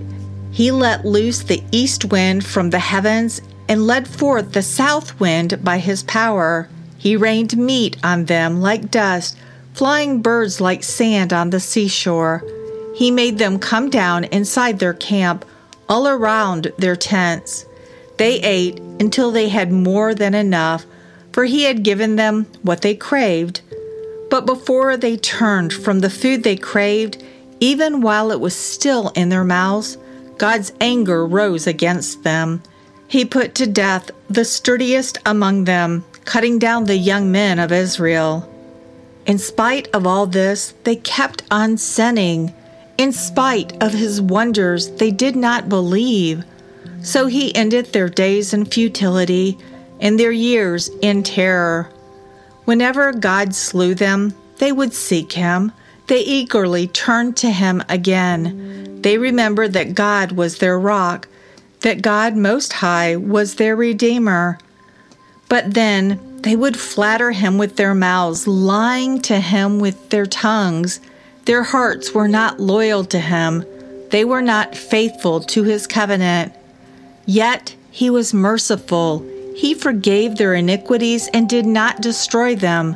He 0.52 0.70
let 0.72 1.06
loose 1.06 1.40
the 1.44 1.64
east 1.72 2.04
wind 2.06 2.46
from 2.46 2.70
the 2.70 2.80
heavens 2.80 3.42
and 3.70 3.88
led 3.88 4.06
forth 4.06 4.52
the 4.52 4.62
south 4.62 5.18
wind 5.18 5.64
by 5.64 5.78
his 5.78 6.04
power. 6.04 6.68
He 6.98 7.16
rained 7.16 7.56
meat 7.56 7.96
on 8.04 8.26
them 8.26 8.60
like 8.60 8.92
dust, 8.92 9.38
flying 9.74 10.22
birds 10.22 10.60
like 10.60 10.84
sand 10.84 11.32
on 11.32 11.52
the 11.52 11.62
seashore. 11.62 12.44
He 12.96 13.12
made 13.12 13.38
them 13.38 13.60
come 13.60 13.90
down 13.90 14.26
inside 14.26 14.80
their 14.80 14.94
camp, 14.94 15.46
all 15.88 16.06
around 16.06 16.74
their 16.78 16.98
tents. 16.98 17.66
They 18.18 18.42
ate 18.42 18.80
until 19.00 19.32
they 19.32 19.48
had 19.48 19.72
more 19.72 20.14
than 20.14 20.34
enough, 20.34 20.86
for 21.38 21.46
he 21.46 21.66
had 21.66 21.84
given 21.84 22.16
them 22.16 22.48
what 22.64 22.82
they 22.82 22.96
craved. 22.96 23.62
But 24.32 24.48
before 24.48 24.98
they 24.98 25.18
turned 25.18 25.72
from 25.72 26.00
the 26.00 26.10
food 26.10 26.42
they 26.42 26.56
craved, 26.56 27.24
even 27.60 28.02
while 28.02 28.32
it 28.32 28.40
was 28.40 28.56
still 28.56 29.10
in 29.10 29.30
their 29.30 29.44
mouths, 29.44 30.00
God's 30.40 30.74
anger 30.82 31.28
rose 31.28 31.68
against 31.68 32.24
them. 32.24 32.64
He 33.08 33.24
put 33.24 33.54
to 33.54 33.68
death 33.68 34.10
the 34.28 34.46
sturdiest 34.46 35.20
among 35.28 35.66
them, 35.66 36.06
cutting 36.26 36.58
down 36.58 36.86
the 36.86 36.98
young 36.98 37.32
men 37.32 37.60
of 37.60 37.72
Israel. 37.72 38.52
In 39.28 39.38
spite 39.38 39.90
of 39.94 40.08
all 40.08 40.26
this, 40.26 40.74
they 40.86 40.96
kept 40.96 41.44
on 41.52 41.78
sinning. 41.78 42.52
In 42.98 43.12
spite 43.12 43.80
of 43.80 43.94
his 43.94 44.20
wonders, 44.20 44.90
they 44.90 45.12
did 45.12 45.36
not 45.36 45.70
believe. 45.70 46.44
So 47.04 47.28
he 47.28 47.54
ended 47.54 47.94
their 47.94 48.10
days 48.10 48.56
in 48.56 48.66
futility 48.66 49.60
and 50.00 50.20
their 50.20 50.32
years 50.32 50.90
in 51.02 51.24
terror. 51.24 51.90
Whenever 52.66 53.14
God 53.14 53.56
slew 53.56 53.96
them, 53.96 54.34
they 54.58 54.72
would 54.72 54.94
seek 54.94 55.34
him. 55.34 55.72
They 56.08 56.22
eagerly 56.22 56.88
turned 56.88 57.38
to 57.38 57.52
him 57.52 57.84
again. 57.90 59.02
They 59.02 59.18
remembered 59.18 59.74
that 59.74 59.96
God 59.96 60.34
was 60.34 60.58
their 60.58 60.80
rock, 60.80 61.28
that 61.82 62.02
God 62.02 62.36
Most 62.36 62.74
High 62.74 63.16
was 63.16 63.56
their 63.56 63.76
Redeemer. 63.76 64.58
But 65.50 65.74
then 65.74 66.42
they 66.42 66.56
would 66.56 66.80
flatter 66.80 67.32
him 67.32 67.58
with 67.58 67.76
their 67.76 67.96
mouths, 67.96 68.48
lying 68.48 69.22
to 69.24 69.40
him 69.40 69.80
with 69.80 70.10
their 70.10 70.26
tongues. 70.26 71.00
Their 71.46 71.64
hearts 71.64 72.14
were 72.14 72.28
not 72.28 72.60
loyal 72.60 73.06
to 73.06 73.20
him, 73.20 73.66
they 74.10 74.24
were 74.24 74.42
not 74.42 74.76
faithful 74.76 75.42
to 75.42 75.64
his 75.64 75.86
covenant. 75.88 76.54
Yet 77.26 77.76
he 77.92 78.10
was 78.10 78.34
merciful. 78.34 79.26
He 79.58 79.74
forgave 79.74 80.36
their 80.36 80.54
iniquities 80.54 81.28
and 81.34 81.50
did 81.50 81.66
not 81.66 82.00
destroy 82.00 82.56
them. 82.56 82.96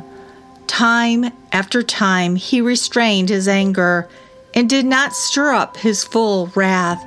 Time 0.68 1.32
after 1.50 1.82
time 1.82 2.36
he 2.36 2.60
restrained 2.60 3.30
his 3.30 3.48
anger 3.48 4.08
and 4.54 4.70
did 4.70 4.86
not 4.86 5.12
stir 5.12 5.52
up 5.52 5.76
his 5.76 6.04
full 6.04 6.52
wrath. 6.54 7.04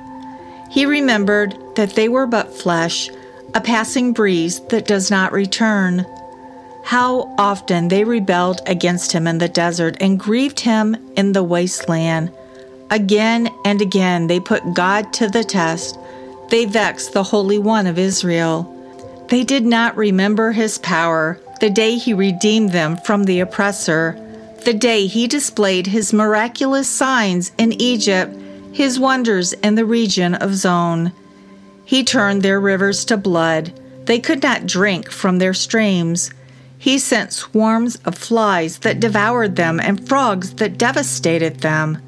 He 0.70 0.84
remembered 0.84 1.56
that 1.76 1.94
they 1.94 2.06
were 2.06 2.26
but 2.26 2.52
flesh, 2.52 3.08
a 3.54 3.62
passing 3.62 4.12
breeze 4.12 4.60
that 4.68 4.86
does 4.86 5.10
not 5.10 5.32
return. 5.32 6.04
How 6.84 7.34
often 7.38 7.88
they 7.88 8.04
rebelled 8.04 8.60
against 8.66 9.12
him 9.12 9.26
in 9.26 9.38
the 9.38 9.48
desert 9.48 9.96
and 10.02 10.20
grieved 10.20 10.60
him 10.60 10.94
in 11.16 11.32
the 11.32 11.42
wasteland. 11.42 12.30
Again 12.90 13.48
and 13.64 13.80
again 13.80 14.26
they 14.26 14.38
put 14.38 14.74
God 14.74 15.14
to 15.14 15.28
the 15.28 15.44
test. 15.44 15.98
They 16.50 16.66
vexed 16.66 17.14
the 17.14 17.22
Holy 17.22 17.58
One 17.58 17.86
of 17.86 17.98
Israel. 17.98 18.75
They 19.28 19.42
did 19.42 19.66
not 19.66 19.96
remember 19.96 20.52
his 20.52 20.78
power, 20.78 21.40
the 21.60 21.70
day 21.70 21.96
he 21.96 22.14
redeemed 22.14 22.70
them 22.70 22.96
from 22.98 23.24
the 23.24 23.40
oppressor, 23.40 24.16
the 24.64 24.74
day 24.74 25.06
he 25.06 25.26
displayed 25.26 25.88
his 25.88 26.12
miraculous 26.12 26.88
signs 26.88 27.52
in 27.58 27.72
Egypt, 27.80 28.36
his 28.72 29.00
wonders 29.00 29.52
in 29.52 29.74
the 29.74 29.84
region 29.84 30.34
of 30.34 30.54
Zoan. 30.54 31.12
He 31.84 32.04
turned 32.04 32.42
their 32.42 32.60
rivers 32.60 33.04
to 33.06 33.16
blood. 33.16 33.72
They 34.04 34.18
could 34.18 34.42
not 34.42 34.66
drink 34.66 35.10
from 35.10 35.38
their 35.38 35.54
streams. 35.54 36.30
He 36.78 36.98
sent 36.98 37.32
swarms 37.32 37.96
of 38.04 38.18
flies 38.18 38.78
that 38.78 39.00
devoured 39.00 39.56
them 39.56 39.80
and 39.80 40.06
frogs 40.08 40.54
that 40.54 40.78
devastated 40.78 41.60
them. 41.60 41.98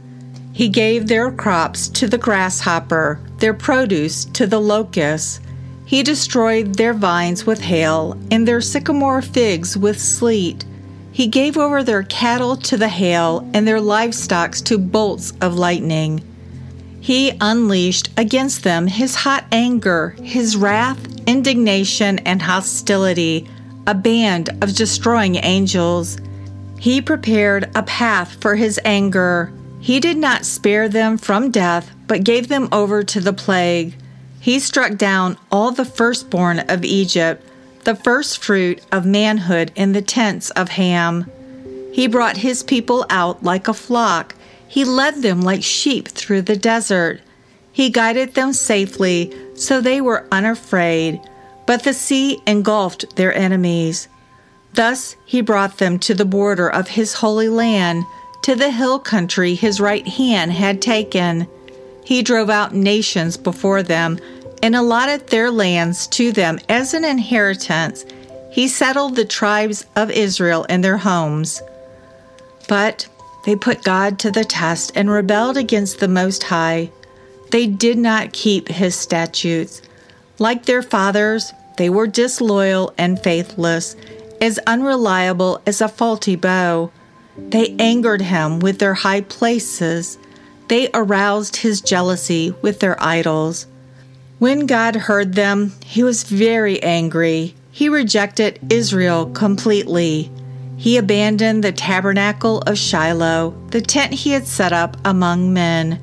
He 0.52 0.68
gave 0.68 1.06
their 1.06 1.30
crops 1.30 1.88
to 1.90 2.06
the 2.06 2.18
grasshopper, 2.18 3.20
their 3.38 3.54
produce 3.54 4.24
to 4.26 4.46
the 4.46 4.60
locust. 4.60 5.40
He 5.88 6.02
destroyed 6.02 6.74
their 6.74 6.92
vines 6.92 7.46
with 7.46 7.62
hail 7.62 8.14
and 8.30 8.46
their 8.46 8.60
sycamore 8.60 9.22
figs 9.22 9.74
with 9.74 9.98
sleet. 9.98 10.66
He 11.12 11.26
gave 11.28 11.56
over 11.56 11.82
their 11.82 12.02
cattle 12.02 12.56
to 12.56 12.76
the 12.76 12.90
hail 12.90 13.48
and 13.54 13.66
their 13.66 13.80
livestock 13.80 14.52
to 14.66 14.76
bolts 14.76 15.32
of 15.40 15.54
lightning. 15.54 16.20
He 17.00 17.32
unleashed 17.40 18.10
against 18.18 18.64
them 18.64 18.86
his 18.86 19.14
hot 19.14 19.46
anger, 19.50 20.14
his 20.22 20.58
wrath, 20.58 21.00
indignation, 21.26 22.18
and 22.18 22.42
hostility, 22.42 23.48
a 23.86 23.94
band 23.94 24.50
of 24.60 24.76
destroying 24.76 25.36
angels. 25.36 26.18
He 26.78 27.00
prepared 27.00 27.70
a 27.74 27.82
path 27.82 28.36
for 28.42 28.56
his 28.56 28.78
anger. 28.84 29.54
He 29.80 30.00
did 30.00 30.18
not 30.18 30.44
spare 30.44 30.90
them 30.90 31.16
from 31.16 31.50
death, 31.50 31.90
but 32.06 32.24
gave 32.24 32.48
them 32.48 32.68
over 32.72 33.02
to 33.04 33.20
the 33.20 33.32
plague. 33.32 33.96
He 34.40 34.60
struck 34.60 34.96
down 34.96 35.36
all 35.50 35.72
the 35.72 35.84
firstborn 35.84 36.60
of 36.60 36.84
Egypt, 36.84 37.44
the 37.84 37.96
first 37.96 38.42
fruit 38.42 38.80
of 38.92 39.04
manhood 39.04 39.72
in 39.74 39.92
the 39.92 40.02
tents 40.02 40.50
of 40.50 40.70
Ham. 40.70 41.30
He 41.92 42.06
brought 42.06 42.36
his 42.36 42.62
people 42.62 43.04
out 43.10 43.42
like 43.42 43.66
a 43.66 43.74
flock. 43.74 44.34
He 44.68 44.84
led 44.84 45.22
them 45.22 45.42
like 45.42 45.62
sheep 45.62 46.08
through 46.08 46.42
the 46.42 46.56
desert. 46.56 47.20
He 47.72 47.90
guided 47.90 48.34
them 48.34 48.52
safely, 48.52 49.32
so 49.54 49.80
they 49.80 50.00
were 50.00 50.26
unafraid, 50.30 51.20
but 51.66 51.82
the 51.82 51.92
sea 51.92 52.40
engulfed 52.46 53.16
their 53.16 53.34
enemies. 53.34 54.08
Thus 54.74 55.16
he 55.24 55.40
brought 55.40 55.78
them 55.78 55.98
to 56.00 56.14
the 56.14 56.24
border 56.24 56.68
of 56.68 56.88
his 56.88 57.14
holy 57.14 57.48
land, 57.48 58.04
to 58.42 58.54
the 58.54 58.70
hill 58.70 58.98
country 58.98 59.54
his 59.54 59.80
right 59.80 60.06
hand 60.06 60.52
had 60.52 60.80
taken. 60.80 61.48
He 62.08 62.22
drove 62.22 62.48
out 62.48 62.74
nations 62.74 63.36
before 63.36 63.82
them 63.82 64.18
and 64.62 64.74
allotted 64.74 65.26
their 65.26 65.50
lands 65.50 66.06
to 66.06 66.32
them 66.32 66.58
as 66.66 66.94
an 66.94 67.04
inheritance. 67.04 68.06
He 68.50 68.66
settled 68.66 69.14
the 69.14 69.26
tribes 69.26 69.84
of 69.94 70.10
Israel 70.10 70.64
in 70.70 70.80
their 70.80 70.96
homes. 70.96 71.60
But 72.66 73.06
they 73.44 73.56
put 73.56 73.84
God 73.84 74.18
to 74.20 74.30
the 74.30 74.46
test 74.46 74.92
and 74.94 75.10
rebelled 75.10 75.58
against 75.58 75.98
the 75.98 76.08
Most 76.08 76.44
High. 76.44 76.90
They 77.50 77.66
did 77.66 77.98
not 77.98 78.32
keep 78.32 78.68
his 78.68 78.94
statutes. 78.94 79.82
Like 80.38 80.64
their 80.64 80.80
fathers, 80.80 81.52
they 81.76 81.90
were 81.90 82.06
disloyal 82.06 82.94
and 82.96 83.22
faithless, 83.22 83.96
as 84.40 84.58
unreliable 84.66 85.60
as 85.66 85.82
a 85.82 85.88
faulty 85.88 86.36
bow. 86.36 86.90
They 87.36 87.76
angered 87.78 88.22
him 88.22 88.60
with 88.60 88.78
their 88.78 88.94
high 88.94 89.20
places 89.20 90.16
they 90.68 90.88
aroused 90.92 91.56
his 91.56 91.80
jealousy 91.80 92.54
with 92.62 92.80
their 92.80 93.02
idols. 93.02 93.66
When 94.38 94.66
God 94.66 94.94
heard 94.94 95.34
them, 95.34 95.72
he 95.84 96.02
was 96.02 96.22
very 96.22 96.82
angry. 96.82 97.54
He 97.72 97.88
rejected 97.88 98.60
Israel 98.70 99.26
completely. 99.26 100.30
He 100.76 100.96
abandoned 100.96 101.64
the 101.64 101.72
tabernacle 101.72 102.60
of 102.60 102.78
Shiloh, 102.78 103.54
the 103.70 103.80
tent 103.80 104.12
he 104.12 104.30
had 104.30 104.46
set 104.46 104.72
up 104.72 104.96
among 105.04 105.52
men. 105.52 106.00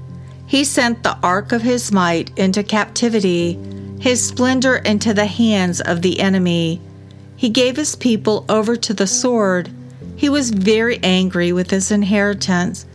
He 0.48 0.64
sent 0.64 1.04
the 1.04 1.18
ark 1.24 1.52
of 1.52 1.62
his 1.62 1.92
might 1.92 2.38
into 2.38 2.62
captivity, 2.62 3.58
his 4.00 4.26
splendor 4.26 4.78
into 4.78 5.14
the 5.14 5.26
hands 5.26 5.80
of 5.80 6.02
the 6.02 6.20
enemy. 6.20 6.82
He 7.38 7.50
gave 7.50 7.78
his 7.78 7.96
people 7.96 8.46
over 8.50 8.76
to 8.76 8.94
the 8.94 9.08
sword. 9.08 9.70
He 10.16 10.30
was 10.30 10.50
very 10.50 11.00
angry 11.04 11.52
with 11.54 11.72
his 11.72 11.92
inheritance 11.92 12.86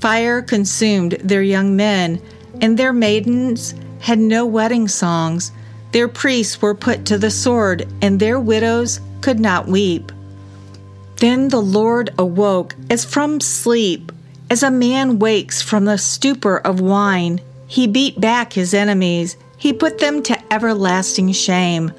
Fire 0.00 0.42
consumed 0.42 1.12
their 1.24 1.42
young 1.42 1.76
men, 1.76 2.20
and 2.60 2.78
their 2.78 2.92
maidens 2.92 3.74
had 4.00 4.18
no 4.18 4.46
wedding 4.46 4.88
songs. 4.88 5.52
Their 5.92 6.08
priests 6.08 6.62
were 6.62 6.74
put 6.74 7.04
to 7.06 7.18
the 7.18 7.30
sword, 7.30 7.88
and 8.00 8.20
their 8.20 8.38
widows 8.38 9.00
could 9.20 9.40
not 9.40 9.66
weep. 9.66 10.12
Then 11.16 11.48
the 11.48 11.62
Lord 11.62 12.10
awoke 12.16 12.76
as 12.90 13.04
from 13.04 13.40
sleep, 13.40 14.12
as 14.50 14.62
a 14.62 14.70
man 14.70 15.18
wakes 15.18 15.60
from 15.60 15.84
the 15.84 15.98
stupor 15.98 16.58
of 16.58 16.80
wine. 16.80 17.40
He 17.66 17.86
beat 17.86 18.20
back 18.20 18.52
his 18.52 18.72
enemies, 18.72 19.36
he 19.56 19.72
put 19.72 19.98
them 19.98 20.22
to 20.22 20.52
everlasting 20.52 21.32
shame. 21.32 21.92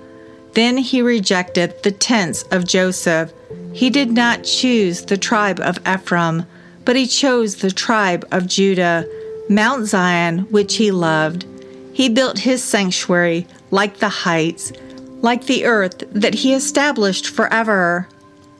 Then 0.53 0.77
he 0.77 1.01
rejected 1.01 1.83
the 1.83 1.91
tents 1.91 2.43
of 2.43 2.65
Joseph. 2.65 3.33
He 3.73 3.89
did 3.89 4.11
not 4.11 4.45
choose 4.45 5.03
the 5.03 5.17
tribe 5.17 5.59
of 5.59 5.79
Ephraim 5.85 6.45
but 6.89 6.95
he 6.95 7.05
chose 7.05 7.57
the 7.57 7.69
tribe 7.69 8.27
of 8.31 8.47
Judah, 8.47 9.07
Mount 9.47 9.85
Zion, 9.85 10.39
which 10.49 10.77
he 10.77 10.89
loved. 10.89 11.45
He 11.93 12.09
built 12.09 12.39
his 12.39 12.63
sanctuary 12.63 13.45
like 13.69 13.97
the 13.97 14.09
heights, 14.09 14.73
like 15.21 15.45
the 15.45 15.65
earth 15.65 16.03
that 16.11 16.33
he 16.33 16.51
established 16.51 17.27
forever. 17.27 18.07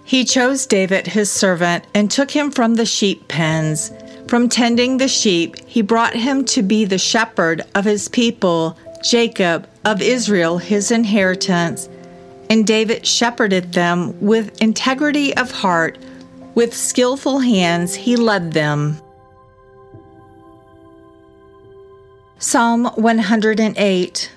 He 0.04 0.26
chose 0.26 0.68
David 0.68 1.08
his 1.08 1.32
servant 1.32 1.86
and 1.96 2.12
took 2.12 2.30
him 2.30 2.52
from 2.52 2.76
the 2.76 2.86
sheep 2.86 3.28
pens. 3.30 3.92
From 4.28 4.48
tending 4.48 4.98
the 4.98 5.08
sheep, 5.08 5.56
he 5.66 5.82
brought 5.82 6.14
him 6.14 6.46
to 6.54 6.62
be 6.62 6.86
the 6.86 7.00
shepherd 7.00 7.64
of 7.74 7.84
his 7.84 8.08
people, 8.08 8.78
Jacob, 9.04 9.68
of 9.86 10.04
Israel, 10.04 10.60
his 10.60 10.92
inheritance. 10.92 11.90
And 12.48 12.68
David 12.68 13.08
shepherded 13.08 13.74
them 13.74 14.14
with 14.22 14.62
integrity 14.62 15.36
of 15.36 15.50
heart 15.50 15.98
with 16.60 16.76
skillful 16.76 17.40
hands, 17.40 17.96
he 17.96 18.18
led 18.18 18.52
them. 18.52 19.00
Psalm 22.38 22.84
108 22.96 24.32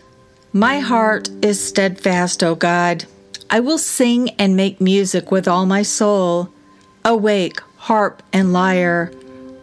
My 0.52 0.78
heart 0.78 1.28
is 1.42 1.58
steadfast, 1.61 2.44
O 2.44 2.54
God. 2.54 3.06
I 3.50 3.58
will 3.58 3.76
sing 3.76 4.30
and 4.38 4.54
make 4.54 4.80
music 4.80 5.32
with 5.32 5.48
all 5.48 5.66
my 5.66 5.82
soul. 5.82 6.48
Awake, 7.04 7.61
harp, 7.76 8.22
and 8.32 8.52
lyre. 8.52 9.11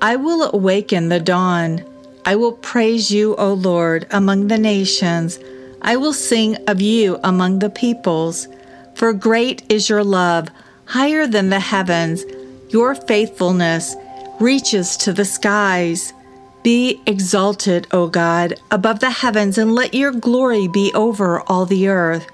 I 0.01 0.17
will 0.17 0.51
awaken 0.53 1.07
the 1.07 1.21
dawn. 1.21 1.85
I 2.25 2.35
will 2.35 2.51
praise 2.51 3.09
you, 3.09 3.37
O 3.37 3.53
Lord, 3.53 4.05
among 4.11 4.49
the 4.49 4.57
nations. 4.57 5.39
I 5.81 5.95
will 5.95 6.11
sing 6.11 6.57
of 6.67 6.81
you 6.81 7.21
among 7.23 7.59
the 7.59 7.69
peoples. 7.69 8.49
For 8.95 9.13
great 9.13 9.63
is 9.69 9.87
your 9.87 10.03
love, 10.03 10.49
higher 10.87 11.25
than 11.25 11.51
the 11.51 11.61
heavens. 11.61 12.25
Your 12.69 12.93
faithfulness 12.93 13.95
reaches 14.39 14.95
to 14.97 15.11
the 15.11 15.25
skies. 15.25 16.13
Be 16.61 17.01
exalted, 17.07 17.87
O 17.91 18.07
God, 18.07 18.59
above 18.69 18.99
the 18.99 19.09
heavens, 19.09 19.57
and 19.57 19.73
let 19.73 19.93
your 19.93 20.11
glory 20.11 20.67
be 20.67 20.91
over 20.93 21.41
all 21.41 21.65
the 21.65 21.87
earth. 21.87 22.27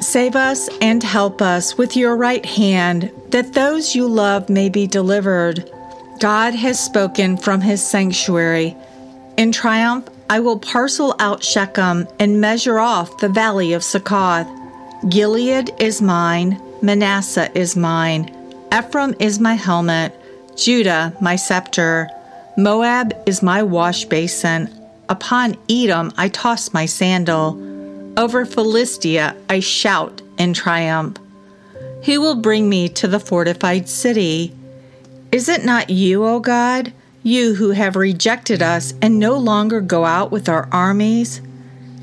Save 0.00 0.36
us 0.36 0.68
and 0.80 1.02
help 1.02 1.42
us 1.42 1.76
with 1.76 1.96
your 1.96 2.16
right 2.16 2.46
hand, 2.46 3.10
that 3.28 3.52
those 3.52 3.94
you 3.94 4.06
love 4.06 4.48
may 4.48 4.68
be 4.68 4.86
delivered. 4.86 5.70
God 6.20 6.54
has 6.54 6.82
spoken 6.82 7.36
from 7.36 7.60
his 7.60 7.84
sanctuary. 7.84 8.76
In 9.36 9.52
triumph, 9.52 10.08
I 10.30 10.40
will 10.40 10.58
parcel 10.58 11.14
out 11.18 11.44
Shechem 11.44 12.08
and 12.18 12.40
measure 12.40 12.78
off 12.78 13.18
the 13.18 13.28
valley 13.28 13.72
of 13.72 13.84
Succoth. 13.84 14.46
Gilead 15.08 15.70
is 15.78 16.00
mine, 16.00 16.60
Manasseh 16.80 17.50
is 17.58 17.76
mine, 17.76 18.34
Ephraim 18.72 19.14
is 19.18 19.40
my 19.40 19.54
helmet, 19.54 20.14
Judah 20.56 21.14
my 21.20 21.36
scepter. 21.36 22.08
Moab 22.56 23.14
is 23.24 23.42
my 23.42 23.62
wash 23.62 24.04
basin. 24.04 24.68
Upon 25.08 25.56
Edom 25.70 26.12
I 26.18 26.28
toss 26.28 26.74
my 26.74 26.84
sandal. 26.84 27.56
Over 28.18 28.44
Philistia 28.44 29.34
I 29.48 29.60
shout 29.60 30.20
in 30.38 30.52
triumph. 30.52 31.16
Who 32.04 32.20
will 32.20 32.34
bring 32.34 32.68
me 32.68 32.88
to 32.90 33.08
the 33.08 33.20
fortified 33.20 33.88
city? 33.88 34.54
Is 35.32 35.48
it 35.48 35.64
not 35.64 35.88
you, 35.88 36.24
O 36.24 36.38
God, 36.38 36.92
you 37.22 37.54
who 37.54 37.70
have 37.70 37.96
rejected 37.96 38.62
us 38.62 38.92
and 39.00 39.18
no 39.18 39.36
longer 39.36 39.80
go 39.80 40.04
out 40.04 40.30
with 40.30 40.48
our 40.48 40.68
armies? 40.72 41.40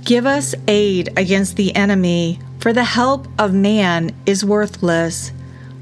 Give 0.04 0.25
us 0.25 0.56
aid 0.67 1.10
against 1.17 1.58
the 1.58 1.75
enemy, 1.75 2.39
for 2.60 2.73
the 2.73 2.84
help 2.84 3.28
of 3.39 3.54
man 3.54 4.15
is 4.25 4.45
worthless. 4.45 5.32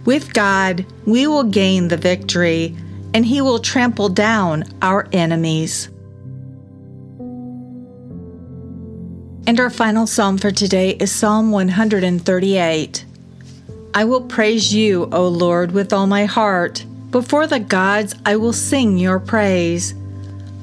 With 0.06 0.34
God, 0.34 0.86
we 1.06 1.28
will 1.28 1.44
gain 1.44 1.88
the 1.88 1.98
victory 1.98 2.76
and 3.14 3.26
he 3.26 3.42
will 3.42 3.60
trample 3.60 4.10
down 4.10 4.66
our 4.82 5.08
enemies. 5.14 5.90
And 9.46 9.60
our 9.60 9.70
final 9.70 10.08
psalm 10.08 10.38
for 10.38 10.52
today 10.52 10.92
is 10.92 11.12
Psalm 11.12 11.52
138. 11.52 13.06
I 13.94 14.06
will 14.06 14.22
praise 14.22 14.74
you, 14.74 15.10
O 15.12 15.28
Lord, 15.28 15.74
with 15.74 15.94
all 15.94 16.08
my 16.08 16.26
heart. 16.26 16.86
Before 17.12 17.46
the 17.46 17.60
gods, 17.60 18.16
I 18.26 18.38
will 18.38 18.54
sing 18.54 18.98
your 18.98 19.20
praise. 19.20 19.94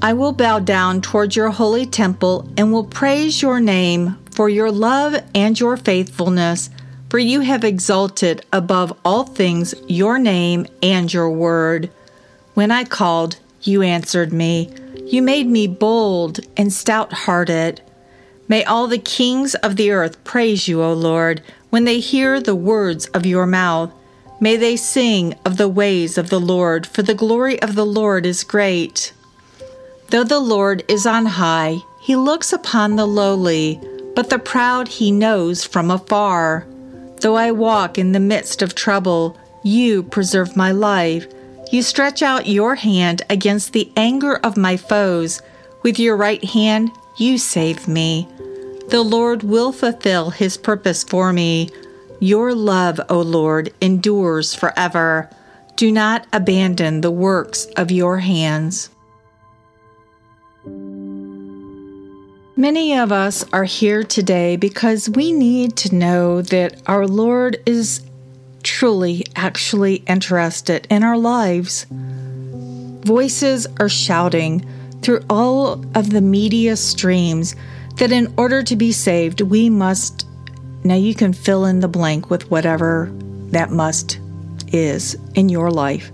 I 0.03 0.15
will 0.15 0.33
bow 0.33 0.59
down 0.59 1.03
toward 1.03 1.37
your 1.37 1.51
holy 1.51 1.87
temple 1.87 2.51
and 2.57 2.73
will 2.73 2.85
praise 2.85 3.43
your 3.43 3.61
name 3.61 4.17
for 4.31 4.49
your 4.49 4.73
love 4.73 5.23
and 5.35 5.61
your 5.61 5.77
faithfulness, 5.77 6.71
for 7.11 7.19
you 7.19 7.41
have 7.41 7.65
exalted 7.65 8.47
above 8.53 8.97
all 9.05 9.25
things 9.25 9.75
your 9.89 10.19
name 10.19 10.67
and 10.81 11.13
your 11.13 11.29
word. 11.29 11.91
When 12.55 12.71
I 12.71 12.85
called, 12.85 13.39
you 13.63 13.83
answered 13.83 14.33
me. 14.33 14.73
You 15.07 15.21
made 15.21 15.49
me 15.49 15.67
bold 15.67 16.39
and 16.57 16.73
stout 16.73 17.13
hearted. 17.13 17.83
May 18.49 18.65
all 18.65 18.87
the 18.87 18.99
kings 18.99 19.57
of 19.57 19.75
the 19.75 19.91
earth 19.91 20.23
praise 20.23 20.69
you, 20.69 20.83
O 20.83 20.93
Lord, 20.93 21.43
when 21.71 21.85
they 21.85 21.99
hear 21.99 22.41
the 22.41 22.55
words 22.55 23.07
of 23.07 23.27
your 23.27 23.47
mouth. 23.47 23.93
May 24.41 24.57
they 24.57 24.77
sing 24.77 25.35
of 25.45 25.57
the 25.57 25.69
ways 25.69 26.17
of 26.17 26.31
the 26.31 26.41
Lord, 26.41 26.87
for 26.87 27.03
the 27.03 27.15
glory 27.15 27.61
of 27.61 27.75
the 27.75 27.85
Lord 27.85 28.25
is 28.25 28.45
great. 28.45 29.13
Though 30.09 30.25
the 30.25 30.41
Lord 30.41 30.85
is 30.89 31.07
on 31.07 31.27
high, 31.27 31.79
he 32.01 32.17
looks 32.17 32.53
upon 32.53 32.97
the 32.97 33.07
lowly, 33.07 33.81
but 34.15 34.31
the 34.31 34.39
proud 34.39 34.89
he 34.89 35.13
knows 35.13 35.65
from 35.65 35.91
afar. 35.91 36.67
Though 37.21 37.37
I 37.37 37.51
walk 37.51 37.99
in 37.99 38.13
the 38.13 38.21
midst 38.21 38.63
of 38.63 38.75
trouble, 38.75 39.37
you 39.63 40.03
preserve 40.03 40.57
my 40.57 40.73
life. 40.73 41.27
You 41.71 41.83
stretch 41.83 42.23
out 42.23 42.47
your 42.47 42.77
hand 42.77 43.23
against 43.29 43.73
the 43.73 43.93
anger 43.97 44.37
of 44.37 44.57
my 44.57 44.77
foes. 44.77 45.43
With 45.83 45.99
your 45.99 46.17
right 46.17 46.43
hand, 46.43 46.91
you 47.19 47.37
save 47.37 47.87
me. 47.87 48.27
The 48.89 49.03
Lord 49.03 49.43
will 49.43 49.71
fulfill 49.71 50.31
his 50.31 50.57
purpose 50.57 51.05
for 51.05 51.33
me. 51.33 51.69
Your 52.21 52.55
love, 52.55 53.01
O 53.09 53.21
Lord, 53.21 53.73
endures 53.81 54.55
forever. 54.55 55.29
Do 55.77 55.93
not 55.93 56.27
abandon 56.33 57.03
the 57.03 57.11
works 57.11 57.67
of 57.77 57.91
your 57.91 58.19
hands. 58.19 58.91
Many 62.61 62.95
of 62.95 63.11
us 63.11 63.43
are 63.55 63.65
here 63.65 64.05
today 64.05 64.57
because 64.57 65.09
we 65.09 65.33
need 65.33 65.79
to 65.79 65.95
know 65.95 66.43
that 66.43 66.83
our 66.87 67.07
Lord 67.07 67.57
is 67.65 68.03
truly 68.63 69.25
actually 69.35 70.05
interested 70.07 70.87
in 70.91 71.03
our 71.03 71.17
lives. 71.17 71.87
Voices 71.89 73.67
are 73.79 73.89
shouting 73.89 74.69
through 75.01 75.25
all 75.31 75.83
of 75.95 76.11
the 76.11 76.21
media 76.21 76.77
streams 76.77 77.57
that 77.97 78.13
in 78.13 78.31
order 78.37 78.63
to 78.65 78.77
be 78.77 78.93
saved, 78.93 79.41
we 79.41 79.71
must. 79.71 80.27
Now 80.85 80.97
you 80.97 81.15
can 81.15 81.33
fill 81.33 81.65
in 81.65 81.81
the 81.81 81.89
blank 81.89 82.29
with 82.29 82.51
whatever 82.51 83.11
that 83.53 83.71
must 83.71 84.21
is 84.69 85.17
in 85.35 85.49
your 85.49 85.71
life. 85.71 86.13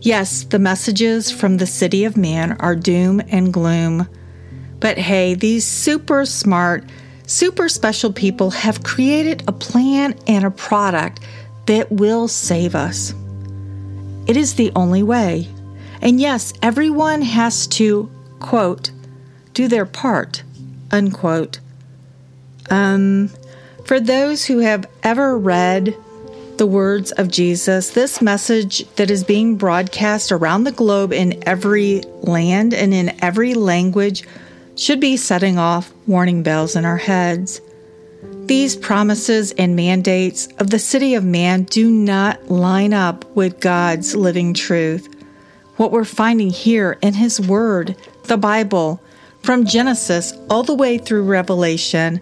Yes, 0.00 0.44
the 0.44 0.58
messages 0.58 1.30
from 1.30 1.58
the 1.58 1.66
city 1.66 2.06
of 2.06 2.16
man 2.16 2.52
are 2.60 2.74
doom 2.74 3.20
and 3.28 3.52
gloom. 3.52 4.08
But 4.84 4.98
hey, 4.98 5.32
these 5.32 5.64
super 5.66 6.26
smart, 6.26 6.84
super 7.26 7.70
special 7.70 8.12
people 8.12 8.50
have 8.50 8.82
created 8.82 9.42
a 9.48 9.52
plan 9.52 10.14
and 10.26 10.44
a 10.44 10.50
product 10.50 11.20
that 11.64 11.90
will 11.90 12.28
save 12.28 12.74
us. 12.74 13.14
It 14.26 14.36
is 14.36 14.56
the 14.56 14.70
only 14.76 15.02
way. 15.02 15.48
And 16.02 16.20
yes, 16.20 16.52
everyone 16.60 17.22
has 17.22 17.66
to, 17.68 18.10
quote, 18.40 18.90
do 19.54 19.68
their 19.68 19.86
part, 19.86 20.42
unquote. 20.90 21.60
Um, 22.68 23.30
for 23.86 23.98
those 23.98 24.44
who 24.44 24.58
have 24.58 24.84
ever 25.02 25.38
read 25.38 25.96
the 26.58 26.66
words 26.66 27.10
of 27.12 27.30
Jesus, 27.30 27.88
this 27.88 28.20
message 28.20 28.86
that 28.96 29.10
is 29.10 29.24
being 29.24 29.56
broadcast 29.56 30.30
around 30.30 30.64
the 30.64 30.72
globe 30.72 31.10
in 31.10 31.42
every 31.48 32.02
land 32.20 32.74
and 32.74 32.92
in 32.92 33.16
every 33.24 33.54
language 33.54 34.24
should 34.76 35.00
be 35.00 35.16
setting 35.16 35.58
off 35.58 35.92
warning 36.06 36.42
bells 36.42 36.76
in 36.76 36.84
our 36.84 36.96
heads. 36.96 37.60
These 38.46 38.76
promises 38.76 39.52
and 39.52 39.74
mandates 39.74 40.48
of 40.58 40.70
the 40.70 40.78
city 40.78 41.14
of 41.14 41.24
man 41.24 41.64
do 41.64 41.90
not 41.90 42.50
line 42.50 42.92
up 42.92 43.24
with 43.34 43.60
God's 43.60 44.14
living 44.14 44.52
truth. 44.52 45.08
What 45.76 45.92
we're 45.92 46.04
finding 46.04 46.50
here 46.50 46.98
in 47.02 47.14
His 47.14 47.40
Word, 47.40 47.96
the 48.24 48.36
Bible, 48.36 49.00
from 49.42 49.64
Genesis 49.66 50.32
all 50.50 50.62
the 50.62 50.74
way 50.74 50.98
through 50.98 51.24
Revelation, 51.24 52.20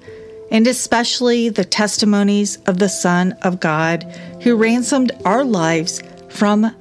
and 0.50 0.66
especially 0.66 1.48
the 1.48 1.64
testimonies 1.64 2.58
of 2.66 2.78
the 2.78 2.88
Son 2.88 3.32
of 3.42 3.60
God 3.60 4.04
who 4.42 4.56
ransomed 4.56 5.12
our 5.24 5.44
lives 5.44 6.02
from 6.28 6.74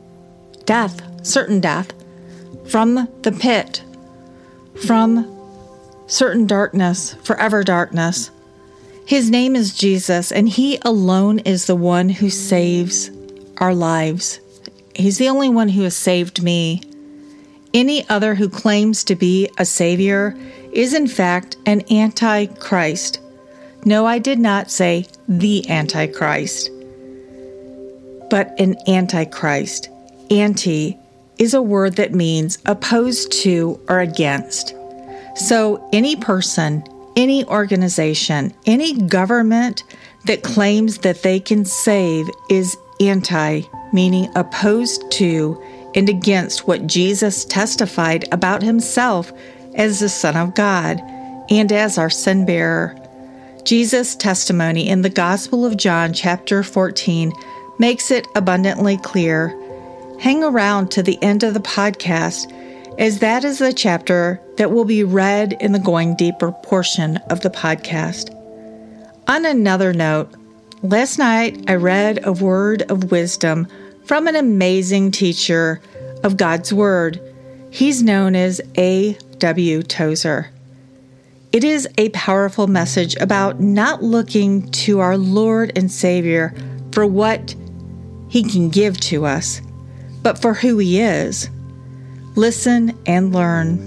death, 0.66 1.02
certain 1.26 1.60
death, 1.60 1.94
from 2.70 3.08
the 3.22 3.32
pit, 3.32 3.84
from 4.86 5.31
certain 6.12 6.46
darkness, 6.46 7.16
forever 7.24 7.64
darkness 7.64 8.32
his 9.12 9.30
name 9.30 9.58
is 9.58 9.74
Jesus, 9.74 10.32
and 10.32 10.48
He 10.48 10.80
alone 10.84 11.40
is 11.40 11.66
the 11.66 11.76
one 11.76 12.08
who 12.08 12.30
saves 12.30 13.12
our 13.58 13.76
lives. 13.76 14.40
He's 14.96 15.18
the 15.18 15.28
only 15.28 15.50
one 15.50 15.68
who 15.68 15.82
has 15.82 15.96
saved 15.96 16.42
me. 16.42 16.82
Any 17.74 18.08
other 18.10 18.36
who 18.36 18.48
claims 18.48 19.04
to 19.06 19.16
be 19.16 19.50
a 19.58 19.66
Savior 19.66 20.38
is, 20.72 20.94
in 20.94 21.08
fact, 21.08 21.58
an 21.66 21.84
Antichrist. 21.92 23.20
No, 23.84 24.06
I 24.06 24.18
did 24.18 24.40
not 24.40 24.72
say 24.72 25.08
the 25.28 25.70
Antichrist, 25.70 26.70
but 28.30 28.58
an 28.60 28.78
Antichrist. 28.88 29.90
Anti 30.30 30.98
is 31.38 31.54
a 31.54 31.62
word 31.62 31.98
that 31.98 32.14
means 32.14 32.60
opposed 32.66 33.32
to 33.44 33.78
or 33.90 34.00
against. 34.00 34.74
So, 35.36 35.88
any 35.94 36.16
person, 36.16 36.84
any 37.16 37.46
organization, 37.46 38.54
any 38.66 38.94
government 38.94 39.84
that 40.26 40.44
claims 40.44 41.00
that 41.00 41.24
they 41.24 41.40
can 41.40 41.66
save 41.66 42.30
is 42.50 42.78
anti, 43.00 43.62
meaning 43.92 44.30
opposed 44.36 45.10
to 45.12 45.62
and 45.96 46.08
against 46.08 46.68
what 46.68 46.88
Jesus 46.88 47.44
testified 47.46 48.26
about 48.32 48.62
himself 48.64 49.32
as 49.76 50.00
the 50.00 50.10
Son 50.10 50.38
of 50.38 50.56
God 50.56 51.02
and 51.50 51.72
as 51.72 51.98
our 51.98 52.10
sin 52.10 52.46
bearer. 52.46 52.96
Jesus' 53.64 54.16
testimony 54.16 54.90
in 54.90 55.02
the 55.02 55.10
Gospel 55.10 55.66
of 55.66 55.78
John, 55.78 56.14
chapter 56.14 56.64
14, 56.64 57.32
makes 57.80 58.12
it 58.12 58.28
abundantly 58.36 58.98
clear 58.98 59.58
hang 60.22 60.44
around 60.44 60.92
to 60.92 61.02
the 61.02 61.22
end 61.24 61.42
of 61.42 61.56
the 61.56 61.60
podcast, 61.60 62.54
as 62.98 63.20
that 63.20 63.44
is 63.44 63.60
the 63.60 63.74
chapter 63.74 64.42
that 64.58 64.72
will 64.72 64.86
be 64.86 65.04
read 65.04 65.54
in 65.60 65.72
the 65.72 65.80
Going 65.80 66.16
Deeper 66.16 66.52
portion 66.52 67.18
of 67.30 67.42
the 67.42 67.50
podcast. 67.50 68.36
On 69.28 69.46
another 69.46 69.94
note, 69.94 70.34
last 70.84 71.18
night 71.18 71.64
I 71.68 71.76
read 71.76 72.26
a 72.26 72.34
word 72.34 72.82
of 72.84 73.12
wisdom 73.12 73.68
from 74.06 74.28
an 74.28 74.36
amazing 74.36 75.12
teacher 75.12 75.82
of 76.24 76.38
God's 76.38 76.74
Word. 76.74 77.22
He's 77.72 78.04
known 78.04 78.36
as 78.36 78.62
A. 78.78 79.14
W. 79.38 79.84
Tozer. 79.84 80.50
It 81.52 81.64
is 81.64 81.88
a 81.98 82.10
powerful 82.10 82.68
message 82.68 83.16
about 83.18 83.60
not 83.60 84.04
looking 84.04 84.70
to 84.72 85.00
our 85.00 85.18
Lord 85.18 85.72
and 85.76 85.92
Savior 85.92 86.54
for 86.92 87.06
what 87.06 87.56
He 88.30 88.44
can 88.44 88.70
give 88.70 89.00
to 89.02 89.26
us, 89.26 89.62
but 90.22 90.42
for 90.42 90.54
who 90.54 90.78
He 90.78 91.00
is. 91.00 91.50
Listen 92.36 92.98
and 93.06 93.34
learn. 93.34 93.78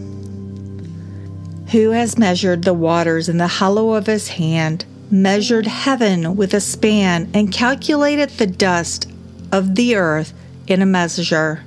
Who 1.73 1.91
has 1.91 2.19
measured 2.19 2.63
the 2.63 2.75
waters 2.75 3.29
in 3.29 3.39
the 3.39 3.47
hollow 3.47 3.95
of 3.95 4.07
His 4.07 4.29
hand, 4.29 4.85
measured 5.11 5.67
heaven 5.67 6.37
with 6.37 6.53
a 6.53 6.61
span, 6.61 7.31
and 7.33 7.51
calculated 7.51 8.31
the 8.31 8.47
dust 8.47 9.11
of 9.51 9.77
the 9.77 9.97
earth 9.97 10.35
in 10.67 10.83
a 10.83 10.87
measure, 10.87 11.65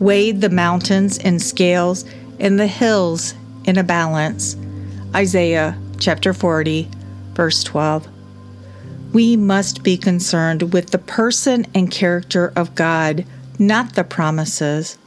weighed 0.00 0.40
the 0.40 0.50
mountains 0.50 1.18
in 1.18 1.38
scales, 1.38 2.04
and 2.40 2.58
the 2.58 2.66
hills 2.66 3.34
in 3.64 3.78
a 3.78 3.84
balance? 3.84 4.56
Isaiah 5.14 5.78
chapter 5.98 6.32
40, 6.32 6.88
verse 7.34 7.62
12. 7.62 8.08
We 9.12 9.36
must 9.36 9.84
be 9.84 9.96
concerned 9.96 10.72
with 10.72 10.90
the 10.90 10.98
person 10.98 11.64
and 11.74 11.90
character 11.90 12.52
of 12.56 12.74
God, 12.74 13.24
not 13.58 13.94
the 13.94 14.04
promises. 14.04 14.98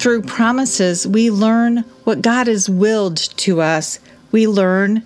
Through 0.00 0.22
promises, 0.22 1.06
we 1.06 1.30
learn 1.30 1.84
what 2.04 2.22
God 2.22 2.46
has 2.46 2.70
willed 2.70 3.18
to 3.18 3.60
us. 3.60 3.98
We 4.32 4.46
learn 4.46 5.02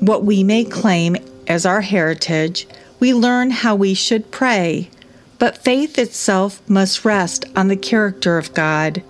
what 0.00 0.22
we 0.22 0.44
may 0.44 0.66
claim 0.66 1.16
as 1.46 1.64
our 1.64 1.80
heritage. 1.80 2.66
We 3.00 3.14
learn 3.14 3.50
how 3.50 3.74
we 3.74 3.94
should 3.94 4.30
pray. 4.30 4.90
But 5.38 5.64
faith 5.64 5.98
itself 5.98 6.60
must 6.68 7.06
rest 7.06 7.46
on 7.56 7.68
the 7.68 7.76
character 7.76 8.36
of 8.36 8.52
God. 8.52 9.02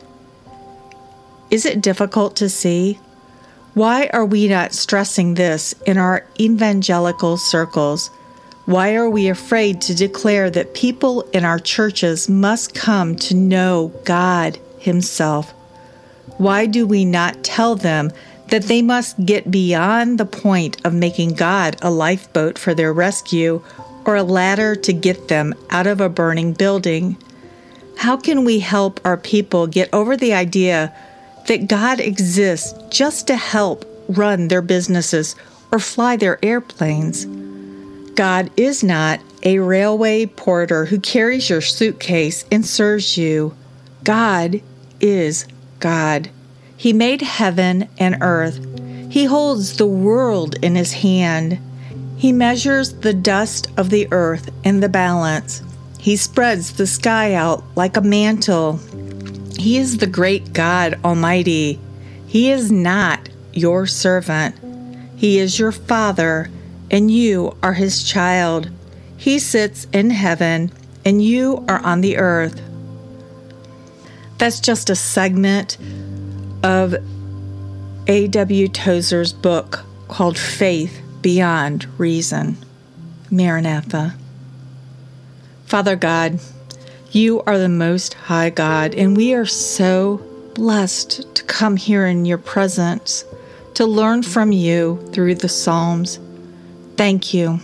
Is 1.50 1.66
it 1.66 1.82
difficult 1.82 2.36
to 2.36 2.48
see? 2.48 3.00
Why 3.74 4.08
are 4.12 4.24
we 4.24 4.46
not 4.46 4.72
stressing 4.72 5.34
this 5.34 5.74
in 5.84 5.98
our 5.98 6.28
evangelical 6.38 7.38
circles? 7.38 8.06
Why 8.66 8.94
are 8.94 9.10
we 9.10 9.26
afraid 9.26 9.80
to 9.80 9.96
declare 9.96 10.48
that 10.50 10.74
people 10.74 11.22
in 11.32 11.44
our 11.44 11.58
churches 11.58 12.28
must 12.28 12.72
come 12.72 13.16
to 13.16 13.34
know 13.34 13.92
God 14.04 14.60
Himself? 14.84 15.50
Why 16.38 16.66
do 16.66 16.86
we 16.86 17.04
not 17.04 17.42
tell 17.42 17.74
them 17.76 18.12
that 18.48 18.64
they 18.64 18.82
must 18.82 19.24
get 19.24 19.50
beyond 19.50 20.18
the 20.18 20.26
point 20.26 20.76
of 20.84 20.94
making 20.94 21.34
God 21.34 21.76
a 21.82 21.90
lifeboat 21.90 22.58
for 22.58 22.74
their 22.74 22.92
rescue 22.92 23.62
or 24.04 24.16
a 24.16 24.22
ladder 24.22 24.74
to 24.76 24.92
get 24.92 25.28
them 25.28 25.54
out 25.70 25.86
of 25.86 26.00
a 26.00 26.08
burning 26.08 26.52
building? 26.52 27.16
How 27.96 28.16
can 28.16 28.44
we 28.44 28.58
help 28.58 29.00
our 29.04 29.16
people 29.16 29.66
get 29.66 29.88
over 29.92 30.16
the 30.16 30.34
idea 30.34 30.94
that 31.46 31.68
God 31.68 32.00
exists 32.00 32.74
just 32.90 33.26
to 33.28 33.36
help 33.36 33.84
run 34.08 34.48
their 34.48 34.62
businesses 34.62 35.36
or 35.72 35.78
fly 35.78 36.16
their 36.16 36.38
airplanes? 36.44 37.24
God 38.14 38.50
is 38.56 38.84
not 38.84 39.20
a 39.42 39.58
railway 39.58 40.26
porter 40.26 40.86
who 40.86 41.00
carries 41.00 41.50
your 41.50 41.60
suitcase 41.60 42.44
and 42.50 42.64
serves 42.64 43.16
you. 43.16 43.56
God 44.04 44.62
is 45.00 45.46
God. 45.80 46.30
He 46.76 46.92
made 46.92 47.22
heaven 47.22 47.88
and 47.98 48.18
earth. 48.20 48.64
He 49.10 49.24
holds 49.24 49.76
the 49.76 49.86
world 49.86 50.56
in 50.62 50.74
his 50.74 50.92
hand. 50.92 51.58
He 52.16 52.32
measures 52.32 52.94
the 52.94 53.14
dust 53.14 53.68
of 53.76 53.90
the 53.90 54.08
earth 54.10 54.50
in 54.64 54.80
the 54.80 54.88
balance. 54.88 55.62
He 55.98 56.16
spreads 56.16 56.72
the 56.72 56.86
sky 56.86 57.34
out 57.34 57.64
like 57.76 57.96
a 57.96 58.00
mantle. 58.00 58.80
He 59.58 59.78
is 59.78 59.98
the 59.98 60.06
great 60.06 60.52
God 60.52 60.98
Almighty. 61.04 61.78
He 62.26 62.50
is 62.50 62.72
not 62.72 63.28
your 63.52 63.86
servant. 63.86 64.56
He 65.16 65.38
is 65.38 65.58
your 65.58 65.72
Father 65.72 66.50
and 66.90 67.10
you 67.10 67.56
are 67.62 67.72
his 67.72 68.04
child. 68.04 68.70
He 69.16 69.38
sits 69.38 69.86
in 69.92 70.10
heaven, 70.10 70.70
and 71.04 71.24
you 71.24 71.64
are 71.68 71.80
on 71.80 72.00
the 72.02 72.18
earth. 72.18 72.60
That's 74.44 74.60
just 74.60 74.90
a 74.90 74.94
segment 74.94 75.78
of 76.62 76.94
A.W. 78.06 78.68
Tozer's 78.68 79.32
book 79.32 79.86
called 80.08 80.36
Faith 80.36 81.00
Beyond 81.22 81.86
Reason. 81.98 82.58
Maranatha. 83.30 84.14
Father 85.64 85.96
God, 85.96 86.40
you 87.10 87.40
are 87.46 87.56
the 87.56 87.70
Most 87.70 88.12
High 88.12 88.50
God, 88.50 88.94
and 88.94 89.16
we 89.16 89.32
are 89.32 89.46
so 89.46 90.18
blessed 90.52 91.36
to 91.36 91.44
come 91.44 91.78
here 91.78 92.04
in 92.04 92.26
your 92.26 92.36
presence 92.36 93.24
to 93.72 93.86
learn 93.86 94.22
from 94.22 94.52
you 94.52 95.02
through 95.10 95.36
the 95.36 95.48
Psalms. 95.48 96.20
Thank 96.98 97.32
you. 97.32 97.60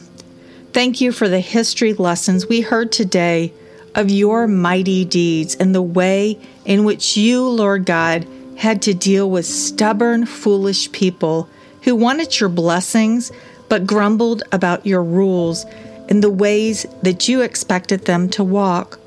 Thank 0.73 1.03
you 1.03 1.13
for 1.13 1.29
the 1.29 1.41
history 1.41 1.93
lessons 1.93 2.47
we 2.47 2.63
heard 2.63 2.91
today 2.91 3.53
of 3.95 4.11
your 4.11 4.47
mighty 4.47 5.05
deeds 5.05 5.55
and 5.57 5.75
the 5.75 5.83
way 5.83 6.39
in 6.65 6.85
which 6.85 7.17
you, 7.17 7.47
Lord 7.47 7.85
God, 7.85 8.27
had 8.57 8.83
to 8.83 8.95
deal 8.95 9.31
with 9.31 9.47
stubborn, 9.47 10.27
foolish 10.27 10.93
people 10.93 11.49
who 11.83 11.97
wanted 11.97 12.39
your 12.39 12.49
blessings 12.49 13.33
but 13.69 13.87
grumbled 13.87 14.43
about 14.53 14.85
your 14.85 15.03
rules 15.03 15.65
and 16.09 16.23
the 16.23 16.31
ways 16.31 16.85
that 17.03 17.29
you 17.29 17.41
expected 17.41 18.05
them 18.05 18.29
to 18.29 18.45
walk. 18.45 18.99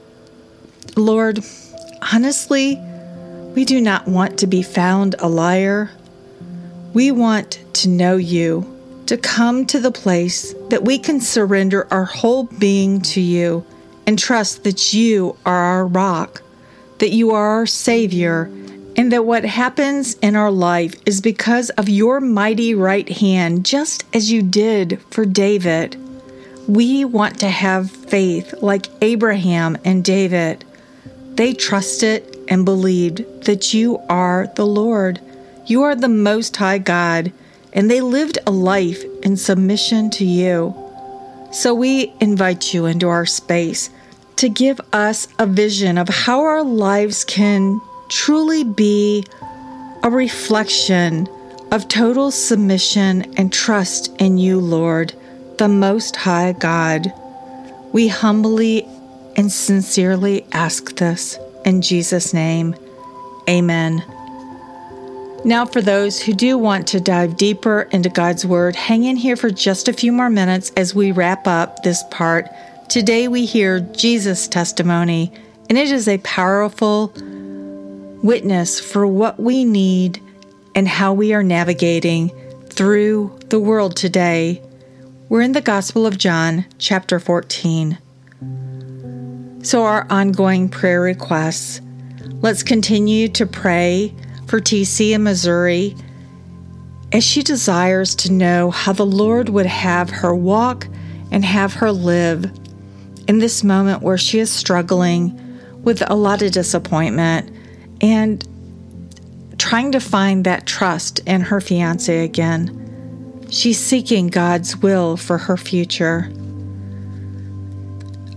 Lord, 0.96 1.40
honestly, 2.14 2.80
we 3.54 3.66
do 3.66 3.80
not 3.82 4.08
want 4.08 4.40
to 4.40 4.48
be 4.48 4.64
found 4.64 5.16
a 5.20 5.28
liar. 5.28 5.92
We 6.94 7.12
want 7.12 7.60
to 7.74 7.90
know 7.90 8.18
you 8.18 8.70
to 9.06 9.18
come 9.18 9.66
to 9.68 9.80
the 9.80 9.92
place 9.92 10.56
that 10.70 10.84
we 10.84 10.98
can 10.98 11.20
surrender 11.20 11.88
our 11.92 12.06
whole 12.06 12.46
being 12.46 13.02
to 13.02 13.22
you 13.22 13.66
and 14.06 14.18
trust 14.18 14.64
that 14.64 14.94
you 14.94 15.38
are 15.46 15.56
our 15.56 15.88
rock, 15.88 16.42
that 17.00 17.12
you 17.12 17.32
are 17.32 17.48
our 17.60 17.66
Savior, 17.66 18.52
and 18.96 19.12
that 19.12 19.26
what 19.26 19.44
happens 19.44 20.16
in 20.16 20.36
our 20.36 20.52
life 20.52 20.96
is 21.06 21.22
because 21.22 21.70
of 21.72 21.90
your 21.90 22.20
mighty 22.20 22.76
right 22.76 23.10
hand, 23.10 23.66
just 23.66 24.06
as 24.14 24.32
you 24.32 24.42
did 24.42 25.02
for 25.10 25.26
David. 25.26 25.98
We 26.68 27.04
want 27.04 27.40
to 27.40 27.50
have 27.50 27.92
faith 27.92 28.54
like 28.62 28.88
Abraham 29.02 29.78
and 29.84 30.04
David. 30.04 30.64
They 31.36 31.54
trusted 31.54 32.38
and 32.48 32.66
believed 32.66 33.46
that 33.46 33.74
you 33.74 34.00
are 34.10 34.48
the 34.56 34.66
Lord. 34.66 35.20
You 35.66 35.84
are 35.84 35.96
the 35.96 36.10
Most 36.10 36.56
High 36.58 36.78
God 36.78 37.34
and 37.74 37.90
they 37.90 38.02
lived 38.02 38.38
a 38.46 38.52
life 38.52 39.04
in 39.24 39.36
submission 39.36 40.10
to 40.12 40.26
you. 40.26 40.76
So 41.54 41.76
we 41.76 42.12
invite 42.20 42.74
you 42.74 42.88
into 42.88 43.08
our 43.10 43.28
space 43.28 43.92
to 44.38 44.50
give 44.50 44.82
us 44.92 45.28
a 45.38 45.46
vision 45.46 46.00
of 46.00 46.10
how 46.10 46.42
our 46.42 46.64
lives 46.64 47.24
can 47.24 47.80
truly 48.10 48.64
be 48.64 49.24
a 50.02 50.10
reflection 50.10 51.28
of 51.72 51.88
total 51.88 52.32
submission 52.32 53.34
and 53.38 53.54
trust 53.54 54.12
in 54.20 54.40
you, 54.40 54.60
Lord, 54.60 55.14
the 55.60 55.68
Most 55.68 56.16
High 56.16 56.54
God. 56.54 57.14
We 57.92 58.08
humbly 58.08 58.88
and 59.36 59.52
sincerely 59.52 60.46
ask 60.52 60.96
this 60.96 61.38
in 61.66 61.84
Jesus' 61.84 62.34
name. 62.34 62.76
Amen. 63.48 64.04
Now, 65.46 65.66
for 65.66 65.82
those 65.82 66.22
who 66.22 66.34
do 66.34 66.58
want 66.58 66.88
to 66.88 67.02
dive 67.02 67.36
deeper 67.36 67.82
into 67.92 68.08
God's 68.08 68.46
Word, 68.46 68.78
hang 68.78 69.04
in 69.04 69.18
here 69.18 69.36
for 69.36 69.50
just 69.50 69.90
a 69.90 69.94
few 69.94 70.14
more 70.14 70.30
minutes 70.30 70.72
as 70.78 70.96
we 70.96 71.12
wrap 71.12 71.48
up 71.48 71.84
this 71.84 72.02
part. 72.12 72.48
Today, 72.88 73.28
we 73.28 73.46
hear 73.46 73.82
Jesus' 73.82 74.48
testimony, 74.48 75.34
and 75.68 75.78
it 75.78 75.92
is 75.92 76.08
a 76.08 76.18
powerful 76.20 77.12
witness 78.24 78.80
for 78.80 79.06
what 79.06 79.38
we 79.38 79.66
need 79.66 80.22
and 80.76 80.88
how 80.88 81.14
we 81.14 81.34
are 81.34 81.44
navigating 81.44 82.32
through 82.70 83.38
the 83.50 83.60
world 83.60 83.98
today. 83.98 84.62
We're 85.28 85.42
in 85.42 85.52
the 85.52 85.60
Gospel 85.60 86.06
of 86.06 86.18
John, 86.18 86.64
chapter 86.78 87.20
14. 87.20 87.98
So, 89.62 89.84
our 89.84 90.08
ongoing 90.10 90.70
prayer 90.70 91.02
requests. 91.02 91.82
Let's 92.42 92.64
continue 92.64 93.28
to 93.28 93.46
pray 93.46 94.16
for 94.54 94.62
TC 94.62 95.16
in 95.16 95.24
Missouri 95.24 95.96
as 97.12 97.24
she 97.24 97.42
desires 97.42 98.14
to 98.14 98.32
know 98.32 98.70
how 98.70 98.94
the 98.94 99.04
Lord 99.04 99.50
would 99.50 99.66
have 99.66 100.12
her 100.12 100.36
walk 100.36 100.88
and 101.32 101.44
have 101.44 101.74
her 101.74 101.92
live 101.92 102.46
in 103.28 103.40
this 103.40 103.64
moment 103.64 104.04
where 104.04 104.16
she 104.16 104.38
is 104.38 104.52
struggling 104.52 105.36
with 105.82 106.04
a 106.08 106.14
lot 106.14 106.44
of 106.44 106.52
disappointment 106.52 107.52
and 108.00 108.48
trying 109.58 109.92
to 109.92 110.00
find 110.00 110.46
that 110.46 110.68
trust 110.68 111.18
in 111.26 111.42
her 111.42 111.60
fiance 111.60 112.24
again. 112.24 113.48
She's 113.50 113.80
seeking 113.80 114.28
God's 114.28 114.78
will 114.78 115.18
for 115.18 115.40
her 115.40 115.58
future. 115.58 116.32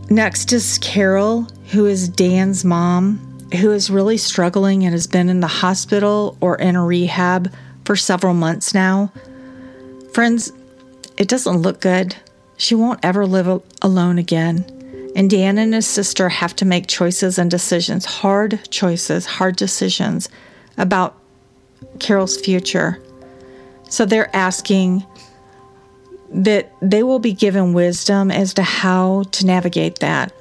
Next 0.08 0.50
is 0.54 0.78
Carol, 0.78 1.42
who 1.72 1.84
is 1.84 2.08
Dan's 2.08 2.64
mom, 2.64 3.35
who 3.54 3.70
is 3.70 3.90
really 3.90 4.16
struggling 4.16 4.84
and 4.84 4.92
has 4.92 5.06
been 5.06 5.28
in 5.28 5.40
the 5.40 5.46
hospital 5.46 6.36
or 6.40 6.56
in 6.56 6.76
a 6.76 6.84
rehab 6.84 7.52
for 7.84 7.96
several 7.96 8.34
months 8.34 8.74
now. 8.74 9.12
Friends, 10.12 10.52
it 11.16 11.28
doesn't 11.28 11.58
look 11.58 11.80
good. 11.80 12.16
She 12.56 12.74
won't 12.74 13.00
ever 13.02 13.26
live 13.26 13.62
alone 13.82 14.18
again. 14.18 14.64
And 15.14 15.30
Dan 15.30 15.56
and 15.58 15.72
his 15.72 15.86
sister 15.86 16.28
have 16.28 16.54
to 16.56 16.64
make 16.64 16.88
choices 16.88 17.38
and 17.38 17.50
decisions, 17.50 18.04
hard 18.04 18.60
choices, 18.70 19.24
hard 19.24 19.56
decisions 19.56 20.28
about 20.76 21.16
Carol's 22.00 22.38
future. 22.38 23.00
So 23.88 24.04
they're 24.04 24.34
asking 24.36 25.06
that 26.30 26.72
they 26.82 27.02
will 27.02 27.18
be 27.18 27.32
given 27.32 27.72
wisdom 27.72 28.30
as 28.30 28.52
to 28.54 28.62
how 28.62 29.24
to 29.32 29.46
navigate 29.46 30.00
that, 30.00 30.32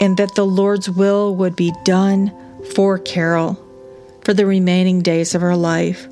and 0.00 0.16
that 0.16 0.34
the 0.34 0.46
Lord's 0.46 0.90
will 0.90 1.34
would 1.36 1.56
be 1.56 1.72
done 1.84 2.32
for 2.74 2.98
Carol 2.98 3.58
for 4.24 4.34
the 4.34 4.46
remaining 4.46 5.02
days 5.02 5.34
of 5.34 5.42
her 5.42 5.56
life. 5.56 6.06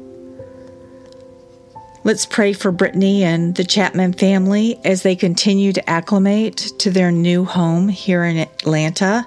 Let's 2.04 2.26
pray 2.26 2.52
for 2.52 2.72
Brittany 2.72 3.22
and 3.22 3.54
the 3.54 3.64
Chapman 3.64 4.14
family 4.14 4.78
as 4.84 5.02
they 5.02 5.14
continue 5.14 5.72
to 5.72 5.88
acclimate 5.88 6.56
to 6.80 6.90
their 6.90 7.12
new 7.12 7.44
home 7.44 7.88
here 7.88 8.24
in 8.24 8.38
Atlanta, 8.38 9.24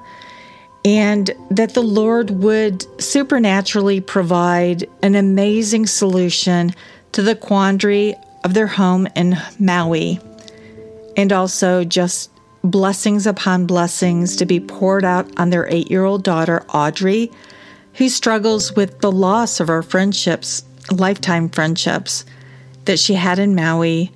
and 0.84 1.32
that 1.50 1.74
the 1.74 1.82
Lord 1.82 2.32
would 2.32 2.86
supernaturally 3.02 4.02
provide 4.02 4.88
an 5.02 5.16
amazing 5.16 5.88
solution 5.88 6.74
to 7.14 7.22
the 7.22 7.36
quandary 7.36 8.14
of 8.44 8.54
their 8.54 8.68
home 8.68 9.08
in 9.16 9.38
Maui, 9.58 10.20
and 11.16 11.32
also 11.32 11.86
just 11.86 12.30
blessings 12.66 13.28
upon 13.28 13.66
blessings 13.66 14.36
to 14.38 14.46
be 14.46 14.60
poured 14.60 15.06
out 15.06 15.30
on 15.38 15.50
their 15.50 15.68
eight 15.72 15.90
year 15.90 16.04
old 16.04 16.24
daughter, 16.24 16.64
Audrey, 16.74 17.32
who 17.94 18.10
struggles 18.10 18.76
with 18.76 19.00
the 19.00 19.12
loss 19.12 19.60
of 19.60 19.68
her 19.68 19.84
friendships, 19.84 20.64
lifetime 20.92 21.50
friendships 21.50 22.26
that 22.86 23.00
she 23.00 23.14
had 23.14 23.40
in 23.40 23.56
Maui 23.56 24.12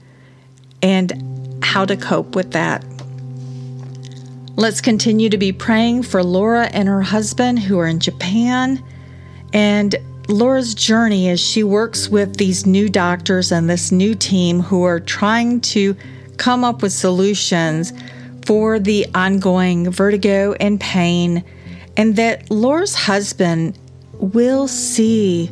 and 0.82 1.60
how 1.64 1.86
to 1.86 1.96
cope 1.96 2.36
with 2.36 2.52
that. 2.52 2.84
Let's 4.56 4.82
continue 4.82 5.30
to 5.30 5.38
be 5.38 5.52
praying 5.52 6.04
for 6.04 6.24
Laura 6.24 6.66
and 6.74 6.88
her 6.88 7.02
husband 7.02 7.60
who 7.60 7.80
are 7.80 7.88
in 7.88 8.00
Japan 8.00 8.84
and 9.54 9.96
Laura's 10.28 10.76
journey 10.76 11.30
as 11.30 11.40
she 11.40 11.64
works 11.64 12.10
with 12.10 12.38
these 12.38 12.66
new 12.66 12.90
doctors 12.90 13.52
and 13.52 13.70
this 13.70 13.92
new 13.92 14.14
team 14.14 14.60
who 14.60 14.84
are 14.84 15.00
trying 15.00 15.62
to 15.62 15.96
come 16.38 16.64
up 16.64 16.82
with 16.82 16.92
solutions 16.92 17.94
for 18.50 18.80
the 18.80 19.06
ongoing 19.14 19.92
vertigo 19.92 20.56
and 20.60 20.82
pain, 20.82 21.44
and 21.96 22.16
that 22.16 22.50
Laura's 22.50 22.96
husband 22.96 23.78
will 24.14 24.68
see 24.68 25.52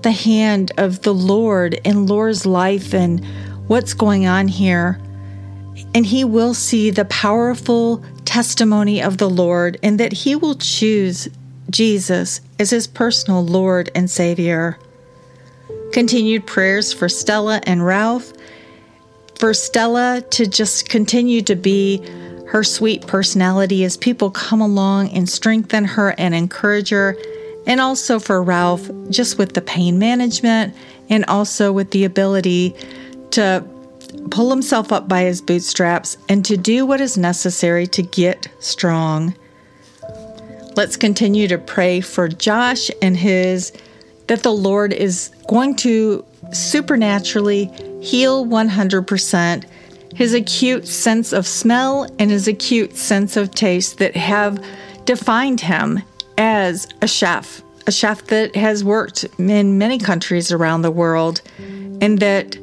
the 0.00 0.12
hand 0.12 0.72
of 0.78 1.02
the 1.02 1.12
Lord 1.12 1.74
in 1.84 2.06
Laura's 2.06 2.46
life 2.46 2.94
and 2.94 3.22
what's 3.66 3.92
going 3.92 4.26
on 4.26 4.48
here. 4.48 4.98
And 5.94 6.06
he 6.06 6.24
will 6.24 6.54
see 6.54 6.88
the 6.88 7.04
powerful 7.04 8.02
testimony 8.24 9.02
of 9.02 9.18
the 9.18 9.28
Lord 9.28 9.78
and 9.82 10.00
that 10.00 10.14
he 10.14 10.34
will 10.34 10.54
choose 10.54 11.28
Jesus 11.68 12.40
as 12.58 12.70
his 12.70 12.86
personal 12.86 13.44
Lord 13.44 13.90
and 13.94 14.10
Savior. 14.10 14.78
Continued 15.92 16.46
prayers 16.46 16.94
for 16.94 17.10
Stella 17.10 17.60
and 17.64 17.84
Ralph. 17.84 18.32
For 19.38 19.52
Stella 19.52 20.22
to 20.30 20.46
just 20.46 20.88
continue 20.88 21.42
to 21.42 21.54
be 21.54 22.02
her 22.48 22.64
sweet 22.64 23.06
personality 23.06 23.84
as 23.84 23.96
people 23.96 24.30
come 24.30 24.60
along 24.60 25.10
and 25.10 25.28
strengthen 25.28 25.84
her 25.84 26.14
and 26.18 26.34
encourage 26.34 26.88
her 26.88 27.16
and 27.66 27.80
also 27.80 28.18
for 28.18 28.42
Ralph, 28.42 28.90
just 29.10 29.36
with 29.36 29.52
the 29.52 29.60
pain 29.60 29.98
management 29.98 30.74
and 31.10 31.24
also 31.26 31.70
with 31.70 31.90
the 31.90 32.04
ability 32.04 32.74
to 33.32 33.62
pull 34.30 34.48
himself 34.48 34.90
up 34.90 35.06
by 35.06 35.22
his 35.22 35.42
bootstraps 35.42 36.16
and 36.30 36.44
to 36.46 36.56
do 36.56 36.86
what 36.86 37.02
is 37.02 37.18
necessary 37.18 37.86
to 37.88 38.02
get 38.02 38.48
strong. 38.60 39.34
Let's 40.74 40.96
continue 40.96 41.48
to 41.48 41.58
pray 41.58 42.00
for 42.00 42.28
Josh 42.28 42.90
and 43.02 43.16
his 43.16 43.72
that 44.28 44.42
the 44.42 44.52
Lord 44.52 44.92
is 44.94 45.30
going 45.48 45.76
to 45.76 46.24
supernaturally 46.52 47.66
heal 48.00 48.46
100% 48.46 49.64
his 50.14 50.34
acute 50.34 50.86
sense 50.86 51.32
of 51.32 51.46
smell 51.46 52.08
and 52.18 52.30
his 52.30 52.48
acute 52.48 52.96
sense 52.96 53.36
of 53.36 53.50
taste 53.50 53.98
that 53.98 54.16
have 54.16 54.62
defined 55.04 55.60
him 55.60 56.02
as 56.36 56.86
a 57.02 57.08
chef, 57.08 57.62
a 57.86 57.92
chef 57.92 58.24
that 58.26 58.54
has 58.54 58.84
worked 58.84 59.24
in 59.38 59.78
many 59.78 59.98
countries 59.98 60.52
around 60.52 60.82
the 60.82 60.90
world, 60.90 61.42
and 62.00 62.18
that 62.20 62.56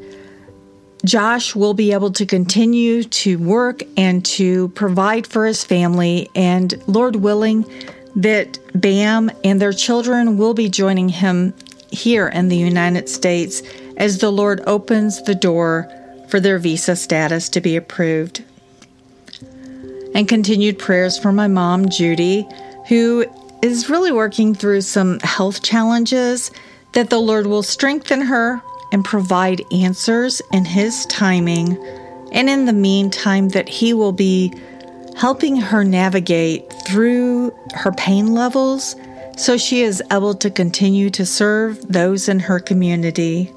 Josh 1.03 1.55
will 1.55 1.73
be 1.73 1.91
able 1.91 2.11
to 2.13 2.25
continue 2.25 3.03
to 3.03 3.37
work 3.37 3.83
and 3.95 4.25
to 4.25 4.69
provide 4.69 5.27
for 5.27 5.45
his 5.45 5.63
family, 5.63 6.29
and 6.35 6.81
Lord 6.87 7.17
willing, 7.17 7.65
that 8.15 8.57
BAM 8.73 9.29
and 9.43 9.61
their 9.61 9.73
children 9.73 10.37
will 10.37 10.53
be 10.53 10.69
joining 10.69 11.09
him 11.09 11.53
here 11.91 12.27
in 12.27 12.47
the 12.47 12.57
United 12.57 13.07
States 13.09 13.61
as 13.97 14.17
the 14.17 14.31
Lord 14.31 14.61
opens 14.65 15.21
the 15.23 15.35
door 15.35 15.91
for 16.27 16.39
their 16.39 16.59
visa 16.59 16.95
status 16.95 17.49
to 17.49 17.61
be 17.61 17.75
approved. 17.75 18.43
And 20.13 20.27
continued 20.27 20.79
prayers 20.79 21.17
for 21.17 21.31
my 21.31 21.47
mom, 21.47 21.89
Judy, 21.89 22.47
who 22.87 23.25
is 23.61 23.89
really 23.89 24.11
working 24.11 24.53
through 24.55 24.81
some 24.81 25.19
health 25.19 25.61
challenges, 25.61 26.51
that 26.93 27.09
the 27.09 27.19
Lord 27.19 27.47
will 27.47 27.63
strengthen 27.63 28.21
her 28.21 28.61
and 28.91 29.03
provide 29.03 29.61
answers 29.73 30.41
in 30.53 30.63
His 30.63 31.05
timing. 31.07 31.77
And 32.31 32.49
in 32.49 32.65
the 32.65 32.73
meantime, 32.73 33.49
that 33.49 33.67
He 33.67 33.93
will 33.93 34.13
be 34.13 34.53
helping 35.15 35.57
her 35.57 35.83
navigate 35.83 36.71
through 36.85 37.51
her 37.73 37.91
pain 37.91 38.33
levels 38.33 38.95
so 39.37 39.57
she 39.57 39.81
is 39.81 40.01
able 40.11 40.33
to 40.35 40.49
continue 40.49 41.09
to 41.09 41.25
serve 41.25 41.85
those 41.91 42.29
in 42.29 42.39
her 42.39 42.59
community. 42.59 43.51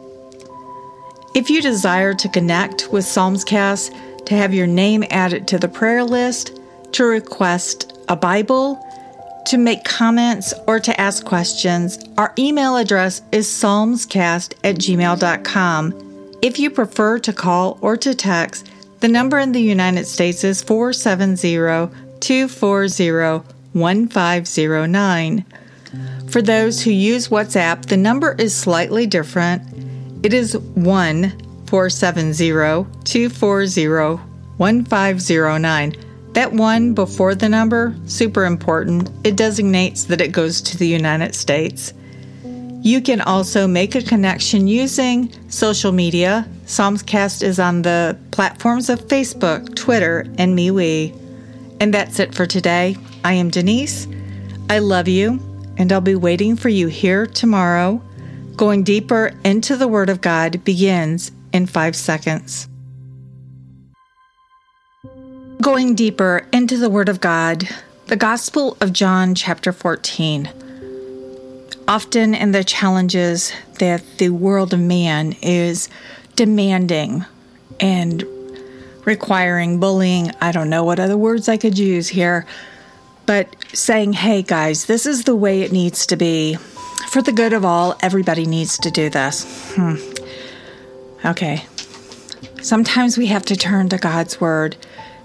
If 1.35 1.51
you 1.51 1.61
desire 1.61 2.15
to 2.15 2.29
connect 2.29 2.89
with 2.91 3.05
Psalmscast, 3.05 4.25
to 4.27 4.35
have 4.35 4.53
your 4.53 4.67
name 4.67 5.05
added 5.11 5.47
to 5.49 5.59
the 5.59 5.69
prayer 5.69 6.05
list, 6.05 6.61
to 6.93 7.05
request 7.05 7.99
a 8.09 8.17
Bible, 8.17 8.85
to 9.47 9.57
make 9.57 9.85
comments 9.85 10.53
or 10.67 10.81
to 10.81 11.01
ask 11.01 11.25
questions, 11.25 11.99
our 12.19 12.35
email 12.39 12.77
address 12.77 13.23
is 13.33 13.47
psalmscast 13.47 14.55
at 14.63 14.77
gmail.com. 14.77 15.95
If 16.43 16.59
you 16.59 16.71
prefer 16.71 17.19
to 17.21 17.33
call 17.33 17.79
or 17.81 17.97
to 17.97 18.15
text, 18.15 18.71
the 19.01 19.09
number 19.09 19.39
in 19.39 19.53
the 19.53 19.63
United 19.63 20.07
States 20.07 20.45
is 20.45 20.63
470 20.63 21.55
240 22.21 23.45
1509. 23.73 25.45
For 26.29 26.43
those 26.43 26.83
who 26.83 26.91
use 26.91 27.29
WhatsApp, 27.29 27.87
the 27.87 27.97
number 27.97 28.35
is 28.35 28.55
slightly 28.55 29.07
different. 29.07 29.63
It 30.23 30.35
is 30.35 30.57
1 30.59 31.65
470 31.67 32.49
240 33.05 34.21
1509. 34.57 35.97
That 36.33 36.53
one 36.53 36.95
before 36.95 37.35
the 37.35 37.49
number, 37.49 37.95
super 38.07 38.45
important. 38.45 39.11
It 39.25 39.37
designates 39.37 40.05
that 40.05 40.21
it 40.21 40.33
goes 40.33 40.61
to 40.63 40.77
the 40.77 40.89
United 40.89 41.35
States. 41.35 41.95
You 42.81 43.01
can 43.01 43.21
also 43.21 43.67
make 43.67 43.95
a 43.95 44.03
connection 44.03 44.67
using 44.67 45.33
social 45.51 45.93
media. 45.93 46.49
Psalmscast 46.65 47.43
is 47.43 47.59
on 47.59 47.83
the 47.83 48.17
platforms 48.31 48.89
of 48.89 49.01
Facebook, 49.09 49.75
Twitter, 49.75 50.27
and 50.39 50.57
MeWe. 50.57 51.13
And 51.81 51.95
that's 51.95 52.19
it 52.19 52.35
for 52.35 52.47
today. 52.47 52.97
I 53.25 53.35
am 53.35 53.51
Denise. 53.51 54.09
I 54.71 54.81
love 54.81 55.09
you, 55.09 55.41
and 55.77 55.93
I'll 55.93 56.01
be 56.01 56.15
waiting 56.15 56.57
for 56.57 56.69
you 56.69 56.89
here 56.89 57.27
tomorrow. 57.27 58.03
Going 58.59 58.83
deeper 58.83 59.31
into 59.45 59.77
the 59.77 59.87
Word 59.87 60.11
of 60.11 60.21
God 60.21 60.65
begins 60.65 61.31
in 61.53 61.69
five 61.69 61.95
seconds. 61.95 62.67
Going 65.63 65.95
deeper 65.95 66.45
into 66.53 66.77
the 66.77 66.91
Word 66.91 67.09
of 67.09 67.21
God, 67.21 67.69
the 68.07 68.17
Gospel 68.17 68.77
of 68.81 68.93
John, 68.93 69.37
chapter 69.37 69.71
14. 69.71 70.51
Often 71.87 72.35
in 72.35 72.51
the 72.51 72.65
challenges 72.65 73.53
that 73.79 74.03
the 74.19 74.31
world 74.31 74.75
of 74.75 74.81
man 74.81 75.37
is 75.41 75.89
demanding 76.35 77.25
and 77.79 78.25
requiring, 79.05 79.79
bullying, 79.79 80.33
I 80.41 80.51
don't 80.51 80.69
know 80.69 80.83
what 80.83 80.99
other 80.99 81.17
words 81.17 81.49
I 81.49 81.59
could 81.59 81.79
use 81.79 82.09
here, 82.09 82.45
but 83.25 83.55
saying, 83.73 84.15
hey 84.15 84.43
guys, 84.43 84.87
this 84.87 85.07
is 85.07 85.23
the 85.23 85.37
way 85.37 85.63
it 85.63 85.71
needs 85.71 86.07
to 86.07 86.17
be. 86.17 86.59
For 87.07 87.23
the 87.23 87.33
good 87.33 87.53
of 87.53 87.65
all, 87.65 87.97
everybody 88.03 88.45
needs 88.45 88.79
to 88.79 88.91
do 88.91 89.09
this. 89.09 89.75
Hmm. 89.75 89.97
Okay. 91.25 91.65
Sometimes 92.61 93.17
we 93.17 93.27
have 93.27 93.45
to 93.47 93.57
turn 93.57 93.89
to 93.89 93.99
God's 93.99 94.41
Word. 94.41 94.77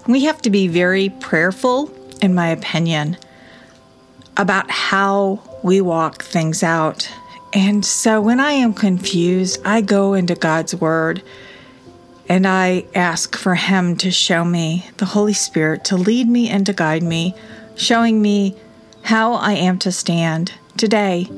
We 0.06 0.24
have 0.24 0.40
to 0.42 0.50
be 0.50 0.68
very 0.68 1.08
prayerful, 1.08 1.90
in 2.22 2.34
my 2.34 2.48
opinion, 2.48 3.16
about 4.36 4.70
how 4.70 5.42
we 5.62 5.80
walk 5.80 6.22
things 6.22 6.62
out. 6.62 7.10
And 7.52 7.84
so 7.84 8.20
when 8.20 8.40
I 8.40 8.52
am 8.52 8.72
confused, 8.74 9.60
I 9.64 9.80
go 9.80 10.14
into 10.14 10.34
God's 10.34 10.74
Word 10.74 11.22
and 12.28 12.46
I 12.46 12.86
ask 12.94 13.36
for 13.36 13.54
Him 13.54 13.96
to 13.98 14.10
show 14.10 14.44
me, 14.44 14.86
the 14.96 15.04
Holy 15.04 15.34
Spirit, 15.34 15.84
to 15.86 15.96
lead 15.96 16.28
me 16.28 16.48
and 16.48 16.64
to 16.66 16.72
guide 16.72 17.02
me 17.02 17.34
showing 17.76 18.22
me 18.22 18.56
how 19.02 19.34
I 19.34 19.52
am 19.52 19.78
to 19.80 19.92
stand 19.92 20.52
today. 20.76 21.28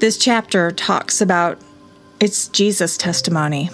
This 0.00 0.16
chapter 0.16 0.70
talks 0.70 1.20
about 1.20 1.60
it's 2.20 2.48
Jesus' 2.48 2.96
testimony. 2.96 3.68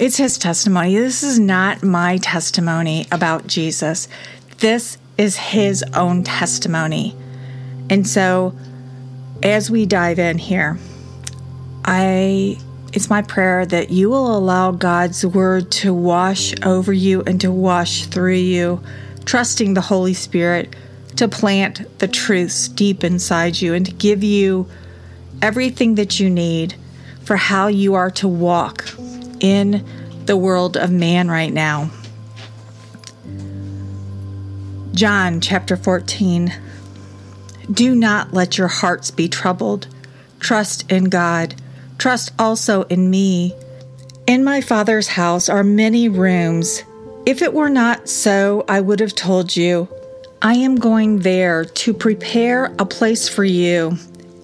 It's 0.00 0.16
his 0.16 0.38
testimony. 0.38 0.96
This 0.96 1.22
is 1.22 1.38
not 1.38 1.82
my 1.82 2.16
testimony 2.16 3.06
about 3.12 3.46
Jesus. 3.46 4.08
This 4.56 4.96
is 5.18 5.36
his 5.36 5.84
own 5.92 6.24
testimony. 6.24 7.14
And 7.90 8.08
so 8.08 8.56
as 9.42 9.70
we 9.70 9.84
dive 9.84 10.18
in 10.18 10.38
here, 10.38 10.78
I 11.84 12.58
it's 12.94 13.10
my 13.10 13.20
prayer 13.20 13.66
that 13.66 13.90
you 13.90 14.08
will 14.08 14.34
allow 14.34 14.70
God's 14.70 15.26
word 15.26 15.70
to 15.72 15.92
wash 15.92 16.54
over 16.64 16.94
you 16.94 17.20
and 17.26 17.38
to 17.42 17.52
wash 17.52 18.06
through 18.06 18.36
you 18.36 18.80
trusting 19.26 19.74
the 19.74 19.82
Holy 19.82 20.14
Spirit 20.14 20.74
to 21.16 21.28
plant 21.28 21.98
the 21.98 22.08
truths 22.08 22.66
deep 22.66 23.04
inside 23.04 23.60
you 23.60 23.74
and 23.74 23.84
to 23.84 23.92
give 23.92 24.24
you 24.24 24.66
everything 25.42 25.96
that 25.96 26.18
you 26.20 26.30
need 26.30 26.74
for 27.24 27.36
how 27.36 27.66
you 27.66 27.94
are 27.94 28.10
to 28.10 28.28
walk 28.28 28.88
in 29.40 29.84
the 30.26 30.36
world 30.36 30.76
of 30.76 30.90
man 30.90 31.28
right 31.28 31.52
now. 31.52 31.90
John 34.92 35.40
chapter 35.40 35.76
14 35.76 36.52
Do 37.70 37.94
not 37.94 38.32
let 38.32 38.56
your 38.56 38.68
hearts 38.68 39.10
be 39.10 39.28
troubled. 39.28 39.88
Trust 40.40 40.90
in 40.90 41.04
God. 41.04 41.54
Trust 41.98 42.32
also 42.38 42.84
in 42.84 43.10
me. 43.10 43.54
In 44.26 44.42
my 44.42 44.60
Father's 44.60 45.08
house 45.08 45.48
are 45.48 45.62
many 45.62 46.08
rooms. 46.08 46.82
If 47.26 47.42
it 47.42 47.52
were 47.52 47.68
not 47.68 48.08
so, 48.08 48.64
I 48.68 48.80
would 48.80 49.00
have 49.00 49.14
told 49.14 49.56
you. 49.56 49.88
I 50.40 50.54
am 50.54 50.76
going 50.76 51.20
there 51.20 51.64
to 51.64 51.94
prepare 51.94 52.66
a 52.78 52.86
place 52.86 53.28
for 53.28 53.44
you. 53.44 53.98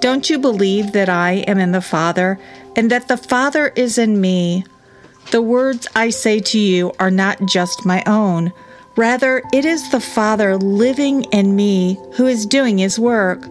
Don't 0.00 0.28
you 0.28 0.38
believe 0.38 0.92
that 0.92 1.08
I 1.08 1.44
am 1.48 1.58
in 1.58 1.72
the 1.72 1.80
Father, 1.80 2.38
and 2.76 2.90
that 2.90 3.08
the 3.08 3.16
Father 3.16 3.72
is 3.76 3.98
in 3.98 4.20
me? 4.20 4.64
The 5.30 5.42
words 5.42 5.86
I 5.94 6.10
say 6.10 6.40
to 6.40 6.58
you 6.58 6.92
are 6.98 7.10
not 7.10 7.46
just 7.46 7.86
my 7.86 8.02
own. 8.06 8.52
Rather, 8.96 9.42
it 9.52 9.64
is 9.64 9.90
the 9.90 10.00
Father 10.00 10.56
living 10.56 11.24
in 11.32 11.56
me 11.56 11.98
who 12.14 12.26
is 12.26 12.46
doing 12.46 12.78
his 12.78 12.98
work. 12.98 13.48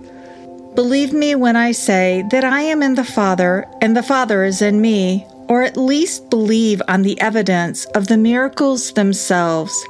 Believe 0.76 1.14
me 1.14 1.36
when 1.36 1.56
I 1.56 1.72
say 1.72 2.24
that 2.32 2.44
I 2.44 2.62
am 2.62 2.84
in 2.84 2.96
the 2.96 3.04
Father, 3.04 3.68
and 3.82 3.96
the 3.96 4.04
Father 4.04 4.44
is 4.44 4.62
in 4.62 4.82
me 4.82 5.26
or 5.52 5.64
at 5.64 5.76
least 5.76 6.30
believe 6.30 6.82
on 6.88 7.02
the 7.02 7.20
evidence 7.20 7.84
of 7.88 8.08
the 8.08 8.16
miracles 8.16 8.94
themselves. 8.94 9.86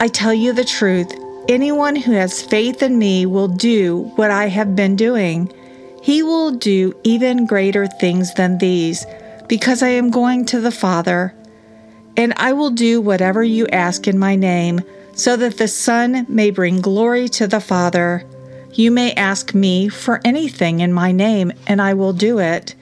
I 0.00 0.08
tell 0.08 0.34
you 0.34 0.52
the 0.52 0.64
truth 0.64 1.14
anyone 1.48 1.94
who 1.94 2.10
has 2.10 2.42
faith 2.42 2.82
in 2.82 2.98
me 2.98 3.24
will 3.24 3.46
do 3.46 4.10
what 4.16 4.32
I 4.32 4.48
have 4.48 4.74
been 4.74 4.96
doing. 4.96 5.52
He 6.06 6.22
will 6.22 6.52
do 6.52 6.94
even 7.02 7.46
greater 7.46 7.88
things 7.88 8.32
than 8.34 8.58
these, 8.58 9.04
because 9.48 9.82
I 9.82 9.88
am 9.88 10.12
going 10.12 10.44
to 10.44 10.60
the 10.60 10.70
Father. 10.70 11.34
And 12.16 12.32
I 12.36 12.52
will 12.52 12.70
do 12.70 13.00
whatever 13.00 13.42
you 13.42 13.66
ask 13.66 14.06
in 14.06 14.16
my 14.16 14.36
name, 14.36 14.82
so 15.14 15.36
that 15.36 15.58
the 15.58 15.66
Son 15.66 16.24
may 16.28 16.52
bring 16.52 16.80
glory 16.80 17.28
to 17.30 17.48
the 17.48 17.58
Father. 17.58 18.24
You 18.72 18.92
may 18.92 19.14
ask 19.14 19.52
me 19.52 19.88
for 19.88 20.20
anything 20.24 20.78
in 20.78 20.92
my 20.92 21.10
name, 21.10 21.50
and 21.66 21.82
I 21.82 21.94
will 21.94 22.12
do 22.12 22.38
it. 22.38 22.76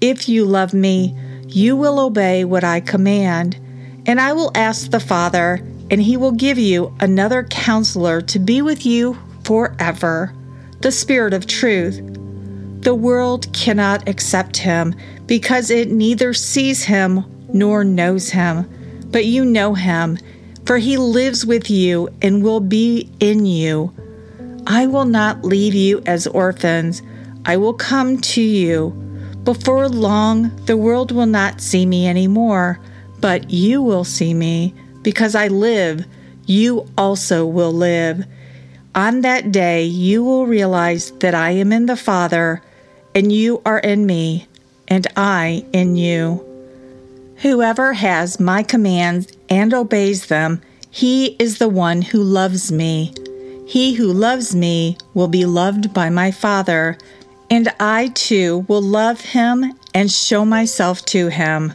If 0.00 0.26
you 0.26 0.46
love 0.46 0.72
me, 0.72 1.14
you 1.46 1.76
will 1.76 2.00
obey 2.00 2.46
what 2.46 2.64
I 2.64 2.80
command. 2.80 3.58
And 4.06 4.18
I 4.18 4.32
will 4.32 4.50
ask 4.54 4.90
the 4.90 4.98
Father, 4.98 5.60
and 5.90 6.00
he 6.00 6.16
will 6.16 6.32
give 6.32 6.56
you 6.56 6.96
another 7.00 7.44
counselor 7.44 8.22
to 8.22 8.38
be 8.38 8.62
with 8.62 8.86
you 8.86 9.18
forever 9.44 10.34
the 10.80 10.90
Spirit 10.90 11.34
of 11.34 11.46
truth. 11.46 12.00
The 12.80 12.94
world 12.94 13.52
cannot 13.52 14.08
accept 14.08 14.58
him 14.58 14.94
because 15.26 15.70
it 15.70 15.90
neither 15.90 16.32
sees 16.32 16.84
him 16.84 17.24
nor 17.52 17.84
knows 17.84 18.30
him. 18.30 18.68
But 19.10 19.24
you 19.24 19.44
know 19.44 19.74
him, 19.74 20.18
for 20.64 20.78
he 20.78 20.96
lives 20.96 21.46
with 21.46 21.70
you 21.70 22.08
and 22.22 22.42
will 22.42 22.60
be 22.60 23.10
in 23.20 23.46
you. 23.46 23.92
I 24.66 24.86
will 24.86 25.04
not 25.04 25.44
leave 25.44 25.74
you 25.74 26.02
as 26.06 26.26
orphans, 26.26 27.02
I 27.44 27.56
will 27.56 27.74
come 27.74 28.20
to 28.20 28.42
you. 28.42 28.90
Before 29.44 29.88
long, 29.88 30.54
the 30.66 30.76
world 30.76 31.12
will 31.12 31.26
not 31.26 31.60
see 31.60 31.86
me 31.86 32.08
anymore, 32.08 32.80
but 33.20 33.50
you 33.50 33.80
will 33.80 34.02
see 34.02 34.34
me. 34.34 34.74
Because 35.02 35.36
I 35.36 35.46
live, 35.46 36.04
you 36.46 36.86
also 36.98 37.46
will 37.46 37.72
live. 37.72 38.24
On 38.96 39.20
that 39.20 39.52
day, 39.52 39.84
you 39.84 40.24
will 40.24 40.46
realize 40.46 41.12
that 41.20 41.34
I 41.34 41.50
am 41.50 41.70
in 41.70 41.86
the 41.86 41.96
Father, 41.96 42.60
and 43.16 43.32
you 43.32 43.60
are 43.66 43.80
in 43.80 44.06
me, 44.06 44.46
and 44.86 45.08
I 45.16 45.64
in 45.72 45.96
you. 45.96 46.44
Whoever 47.38 47.94
has 47.94 48.38
my 48.38 48.62
commands 48.62 49.32
and 49.50 49.74
obeys 49.74 50.26
them, 50.26 50.62
he 50.88 51.34
is 51.40 51.58
the 51.58 51.68
one 51.68 52.02
who 52.02 52.22
loves 52.22 52.70
me. 52.70 53.12
He 53.66 53.94
who 53.94 54.12
loves 54.12 54.54
me 54.54 54.96
will 55.14 55.26
be 55.26 55.44
loved 55.44 55.92
by 55.92 56.10
my 56.10 56.30
Father 56.30 56.96
and 57.50 57.68
I 57.78 58.08
too 58.08 58.64
will 58.68 58.82
love 58.82 59.20
him 59.20 59.72
and 59.94 60.10
show 60.10 60.44
myself 60.44 61.04
to 61.06 61.28
him. 61.28 61.74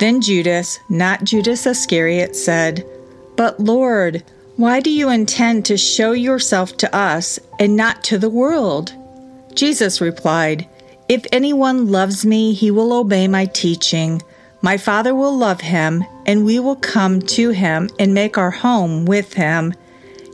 Then 0.00 0.20
Judas, 0.20 0.78
not 0.88 1.24
Judas 1.24 1.66
Iscariot, 1.66 2.34
said, 2.36 2.86
But 3.36 3.60
Lord, 3.60 4.24
why 4.56 4.80
do 4.80 4.90
you 4.90 5.10
intend 5.10 5.64
to 5.66 5.76
show 5.76 6.12
yourself 6.12 6.76
to 6.78 6.96
us 6.96 7.38
and 7.58 7.76
not 7.76 8.02
to 8.04 8.18
the 8.18 8.30
world? 8.30 8.92
Jesus 9.56 10.02
replied, 10.02 10.68
If 11.08 11.24
anyone 11.32 11.90
loves 11.90 12.26
me, 12.26 12.52
he 12.52 12.70
will 12.70 12.92
obey 12.92 13.26
my 13.26 13.46
teaching. 13.46 14.22
My 14.60 14.76
Father 14.76 15.14
will 15.14 15.36
love 15.36 15.62
him, 15.62 16.04
and 16.26 16.44
we 16.44 16.58
will 16.58 16.76
come 16.76 17.22
to 17.22 17.50
him 17.50 17.88
and 17.98 18.12
make 18.12 18.36
our 18.36 18.50
home 18.50 19.06
with 19.06 19.32
him. 19.32 19.72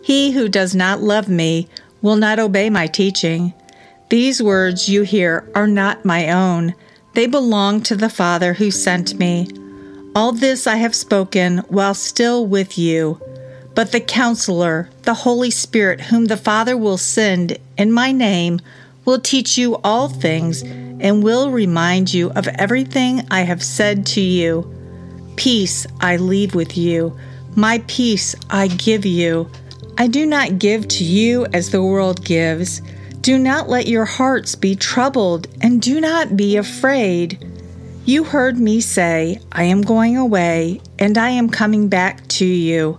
He 0.02 0.32
who 0.32 0.48
does 0.48 0.74
not 0.74 1.00
love 1.00 1.28
me 1.28 1.68
will 2.02 2.16
not 2.16 2.40
obey 2.40 2.68
my 2.68 2.88
teaching. 2.88 3.54
These 4.08 4.42
words 4.42 4.88
you 4.88 5.02
hear 5.02 5.48
are 5.54 5.68
not 5.68 6.04
my 6.04 6.28
own, 6.28 6.74
they 7.14 7.26
belong 7.26 7.82
to 7.82 7.94
the 7.94 8.10
Father 8.10 8.54
who 8.54 8.70
sent 8.70 9.18
me. 9.18 9.48
All 10.16 10.32
this 10.32 10.66
I 10.66 10.76
have 10.76 10.94
spoken 10.94 11.58
while 11.68 11.94
still 11.94 12.46
with 12.46 12.76
you. 12.76 13.20
But 13.74 13.92
the 13.92 14.00
Counselor, 14.00 14.90
the 15.02 15.14
Holy 15.14 15.50
Spirit, 15.50 16.02
whom 16.02 16.26
the 16.26 16.36
Father 16.36 16.76
will 16.76 16.98
send 16.98 17.58
in 17.78 17.92
my 17.92 18.12
name, 18.12 18.60
will 19.04 19.18
teach 19.18 19.58
you 19.58 19.76
all 19.84 20.08
things 20.08 20.62
and 20.62 21.22
will 21.22 21.50
remind 21.50 22.12
you 22.12 22.30
of 22.30 22.46
everything 22.48 23.26
I 23.30 23.40
have 23.42 23.62
said 23.62 24.06
to 24.06 24.20
you. 24.20 24.72
Peace 25.36 25.86
I 26.00 26.16
leave 26.16 26.54
with 26.54 26.76
you, 26.76 27.16
my 27.56 27.82
peace 27.86 28.34
I 28.50 28.68
give 28.68 29.04
you. 29.04 29.50
I 29.98 30.06
do 30.06 30.24
not 30.26 30.58
give 30.58 30.88
to 30.88 31.04
you 31.04 31.46
as 31.46 31.70
the 31.70 31.82
world 31.82 32.24
gives. 32.24 32.80
Do 33.20 33.38
not 33.38 33.68
let 33.68 33.86
your 33.86 34.04
hearts 34.04 34.54
be 34.54 34.74
troubled, 34.74 35.46
and 35.60 35.80
do 35.80 36.00
not 36.00 36.36
be 36.36 36.56
afraid. 36.56 37.46
You 38.04 38.24
heard 38.24 38.58
me 38.58 38.80
say, 38.80 39.38
I 39.52 39.64
am 39.64 39.82
going 39.82 40.16
away, 40.16 40.80
and 40.98 41.16
I 41.16 41.30
am 41.30 41.48
coming 41.48 41.88
back 41.88 42.26
to 42.28 42.44
you. 42.44 42.98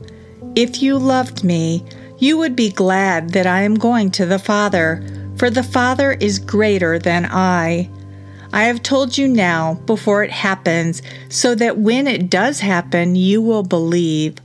If 0.55 0.81
you 0.81 0.97
loved 0.97 1.43
me, 1.43 1.83
you 2.19 2.37
would 2.37 2.55
be 2.55 2.69
glad 2.69 3.31
that 3.31 3.47
I 3.47 3.63
am 3.63 3.75
going 3.75 4.11
to 4.11 4.25
the 4.25 4.39
Father, 4.39 5.03
for 5.37 5.49
the 5.49 5.63
Father 5.63 6.11
is 6.13 6.39
greater 6.39 6.99
than 6.99 7.25
I. 7.25 7.89
I 8.51 8.65
have 8.65 8.83
told 8.83 9.17
you 9.17 9.27
now 9.27 9.75
before 9.85 10.23
it 10.23 10.31
happens, 10.31 11.01
so 11.29 11.55
that 11.55 11.77
when 11.77 12.07
it 12.07 12.29
does 12.29 12.59
happen, 12.59 13.15
you 13.15 13.41
will 13.41 13.63
believe. 13.63 14.35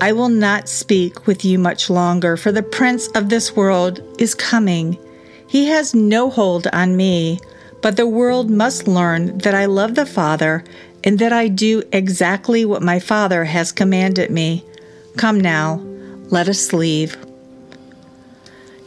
I 0.00 0.12
will 0.12 0.30
not 0.30 0.68
speak 0.68 1.26
with 1.26 1.44
you 1.44 1.58
much 1.58 1.90
longer, 1.90 2.36
for 2.36 2.52
the 2.52 2.62
prince 2.62 3.06
of 3.08 3.28
this 3.28 3.54
world 3.54 4.00
is 4.18 4.34
coming. 4.34 4.98
He 5.46 5.66
has 5.66 5.94
no 5.94 6.30
hold 6.30 6.66
on 6.68 6.96
me, 6.96 7.38
but 7.82 7.96
the 7.96 8.08
world 8.08 8.50
must 8.50 8.88
learn 8.88 9.38
that 9.38 9.54
I 9.54 9.66
love 9.66 9.94
the 9.94 10.06
Father 10.06 10.64
and 11.04 11.18
that 11.18 11.32
I 11.32 11.48
do 11.48 11.82
exactly 11.92 12.64
what 12.64 12.82
my 12.82 12.98
Father 12.98 13.44
has 13.44 13.72
commanded 13.72 14.30
me. 14.30 14.64
Come 15.16 15.38
now, 15.38 15.76
let 16.30 16.48
us 16.48 16.72
leave. 16.72 17.16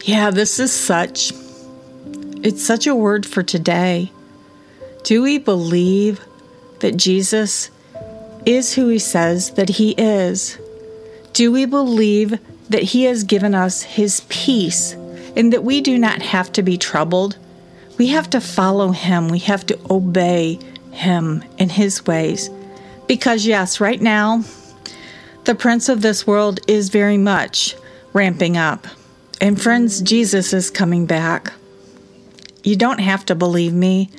Yeah, 0.07 0.31
this 0.31 0.59
is 0.59 0.71
such 0.71 1.31
it's 2.41 2.65
such 2.65 2.87
a 2.87 2.95
word 2.95 3.25
for 3.25 3.43
today. 3.43 4.11
Do 5.03 5.21
we 5.21 5.37
believe 5.37 6.23
that 6.79 6.97
Jesus 6.97 7.69
is 8.45 8.73
who 8.73 8.87
he 8.87 8.99
says 8.99 9.51
that 9.51 9.69
he 9.69 9.91
is? 9.91 10.57
Do 11.37 11.51
we 11.51 11.65
believe 11.65 12.39
that 12.69 12.81
He 12.81 13.03
has 13.03 13.23
given 13.23 13.53
us 13.53 13.83
His 13.83 14.21
peace 14.27 14.93
and 15.35 15.53
that 15.53 15.63
we 15.63 15.81
do 15.81 15.95
not 15.95 16.21
have 16.21 16.51
to 16.53 16.63
be 16.63 16.79
troubled? 16.79 17.37
We 17.99 18.07
have 18.07 18.27
to 18.31 18.41
follow 18.41 18.89
Him, 18.89 19.29
we 19.29 19.37
have 19.39 19.63
to 19.67 19.79
obey 19.87 20.57
Him 20.91 21.43
in 21.59 21.69
His 21.69 22.07
ways. 22.07 22.49
Because, 23.07 23.45
yes, 23.45 23.79
right 23.79 24.01
now, 24.01 24.43
the 25.43 25.53
Prince 25.53 25.89
of 25.89 26.01
this 26.01 26.25
world 26.25 26.59
is 26.67 26.89
very 26.89 27.19
much 27.19 27.75
ramping 28.13 28.57
up. 28.57 28.87
And, 29.39 29.61
friends, 29.61 30.01
Jesus 30.01 30.51
is 30.51 30.69
coming 30.69 31.05
back. 31.05 31.53
You 32.63 32.75
don't 32.75 32.99
have 32.99 33.25
to 33.27 33.35
believe 33.35 33.73
me. 33.73 34.09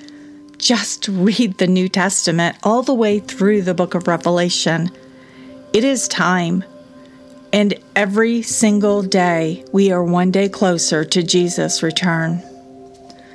Just 0.58 1.08
read 1.08 1.58
the 1.58 1.66
New 1.66 1.88
Testament 1.88 2.56
all 2.62 2.82
the 2.82 2.94
way 2.94 3.18
through 3.18 3.62
the 3.62 3.74
book 3.74 3.94
of 3.94 4.08
Revelation. 4.08 4.90
It 5.72 5.84
is 5.84 6.08
time. 6.08 6.64
And 7.52 7.74
every 7.96 8.42
single 8.42 9.02
day, 9.02 9.64
we 9.72 9.90
are 9.90 10.04
one 10.04 10.30
day 10.30 10.48
closer 10.48 11.04
to 11.04 11.22
Jesus' 11.22 11.82
return. 11.82 12.42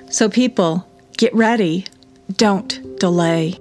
So, 0.10 0.30
people, 0.30 0.88
get 1.18 1.34
ready. 1.34 1.86
Don't 2.38 3.00
delay. 3.00 3.60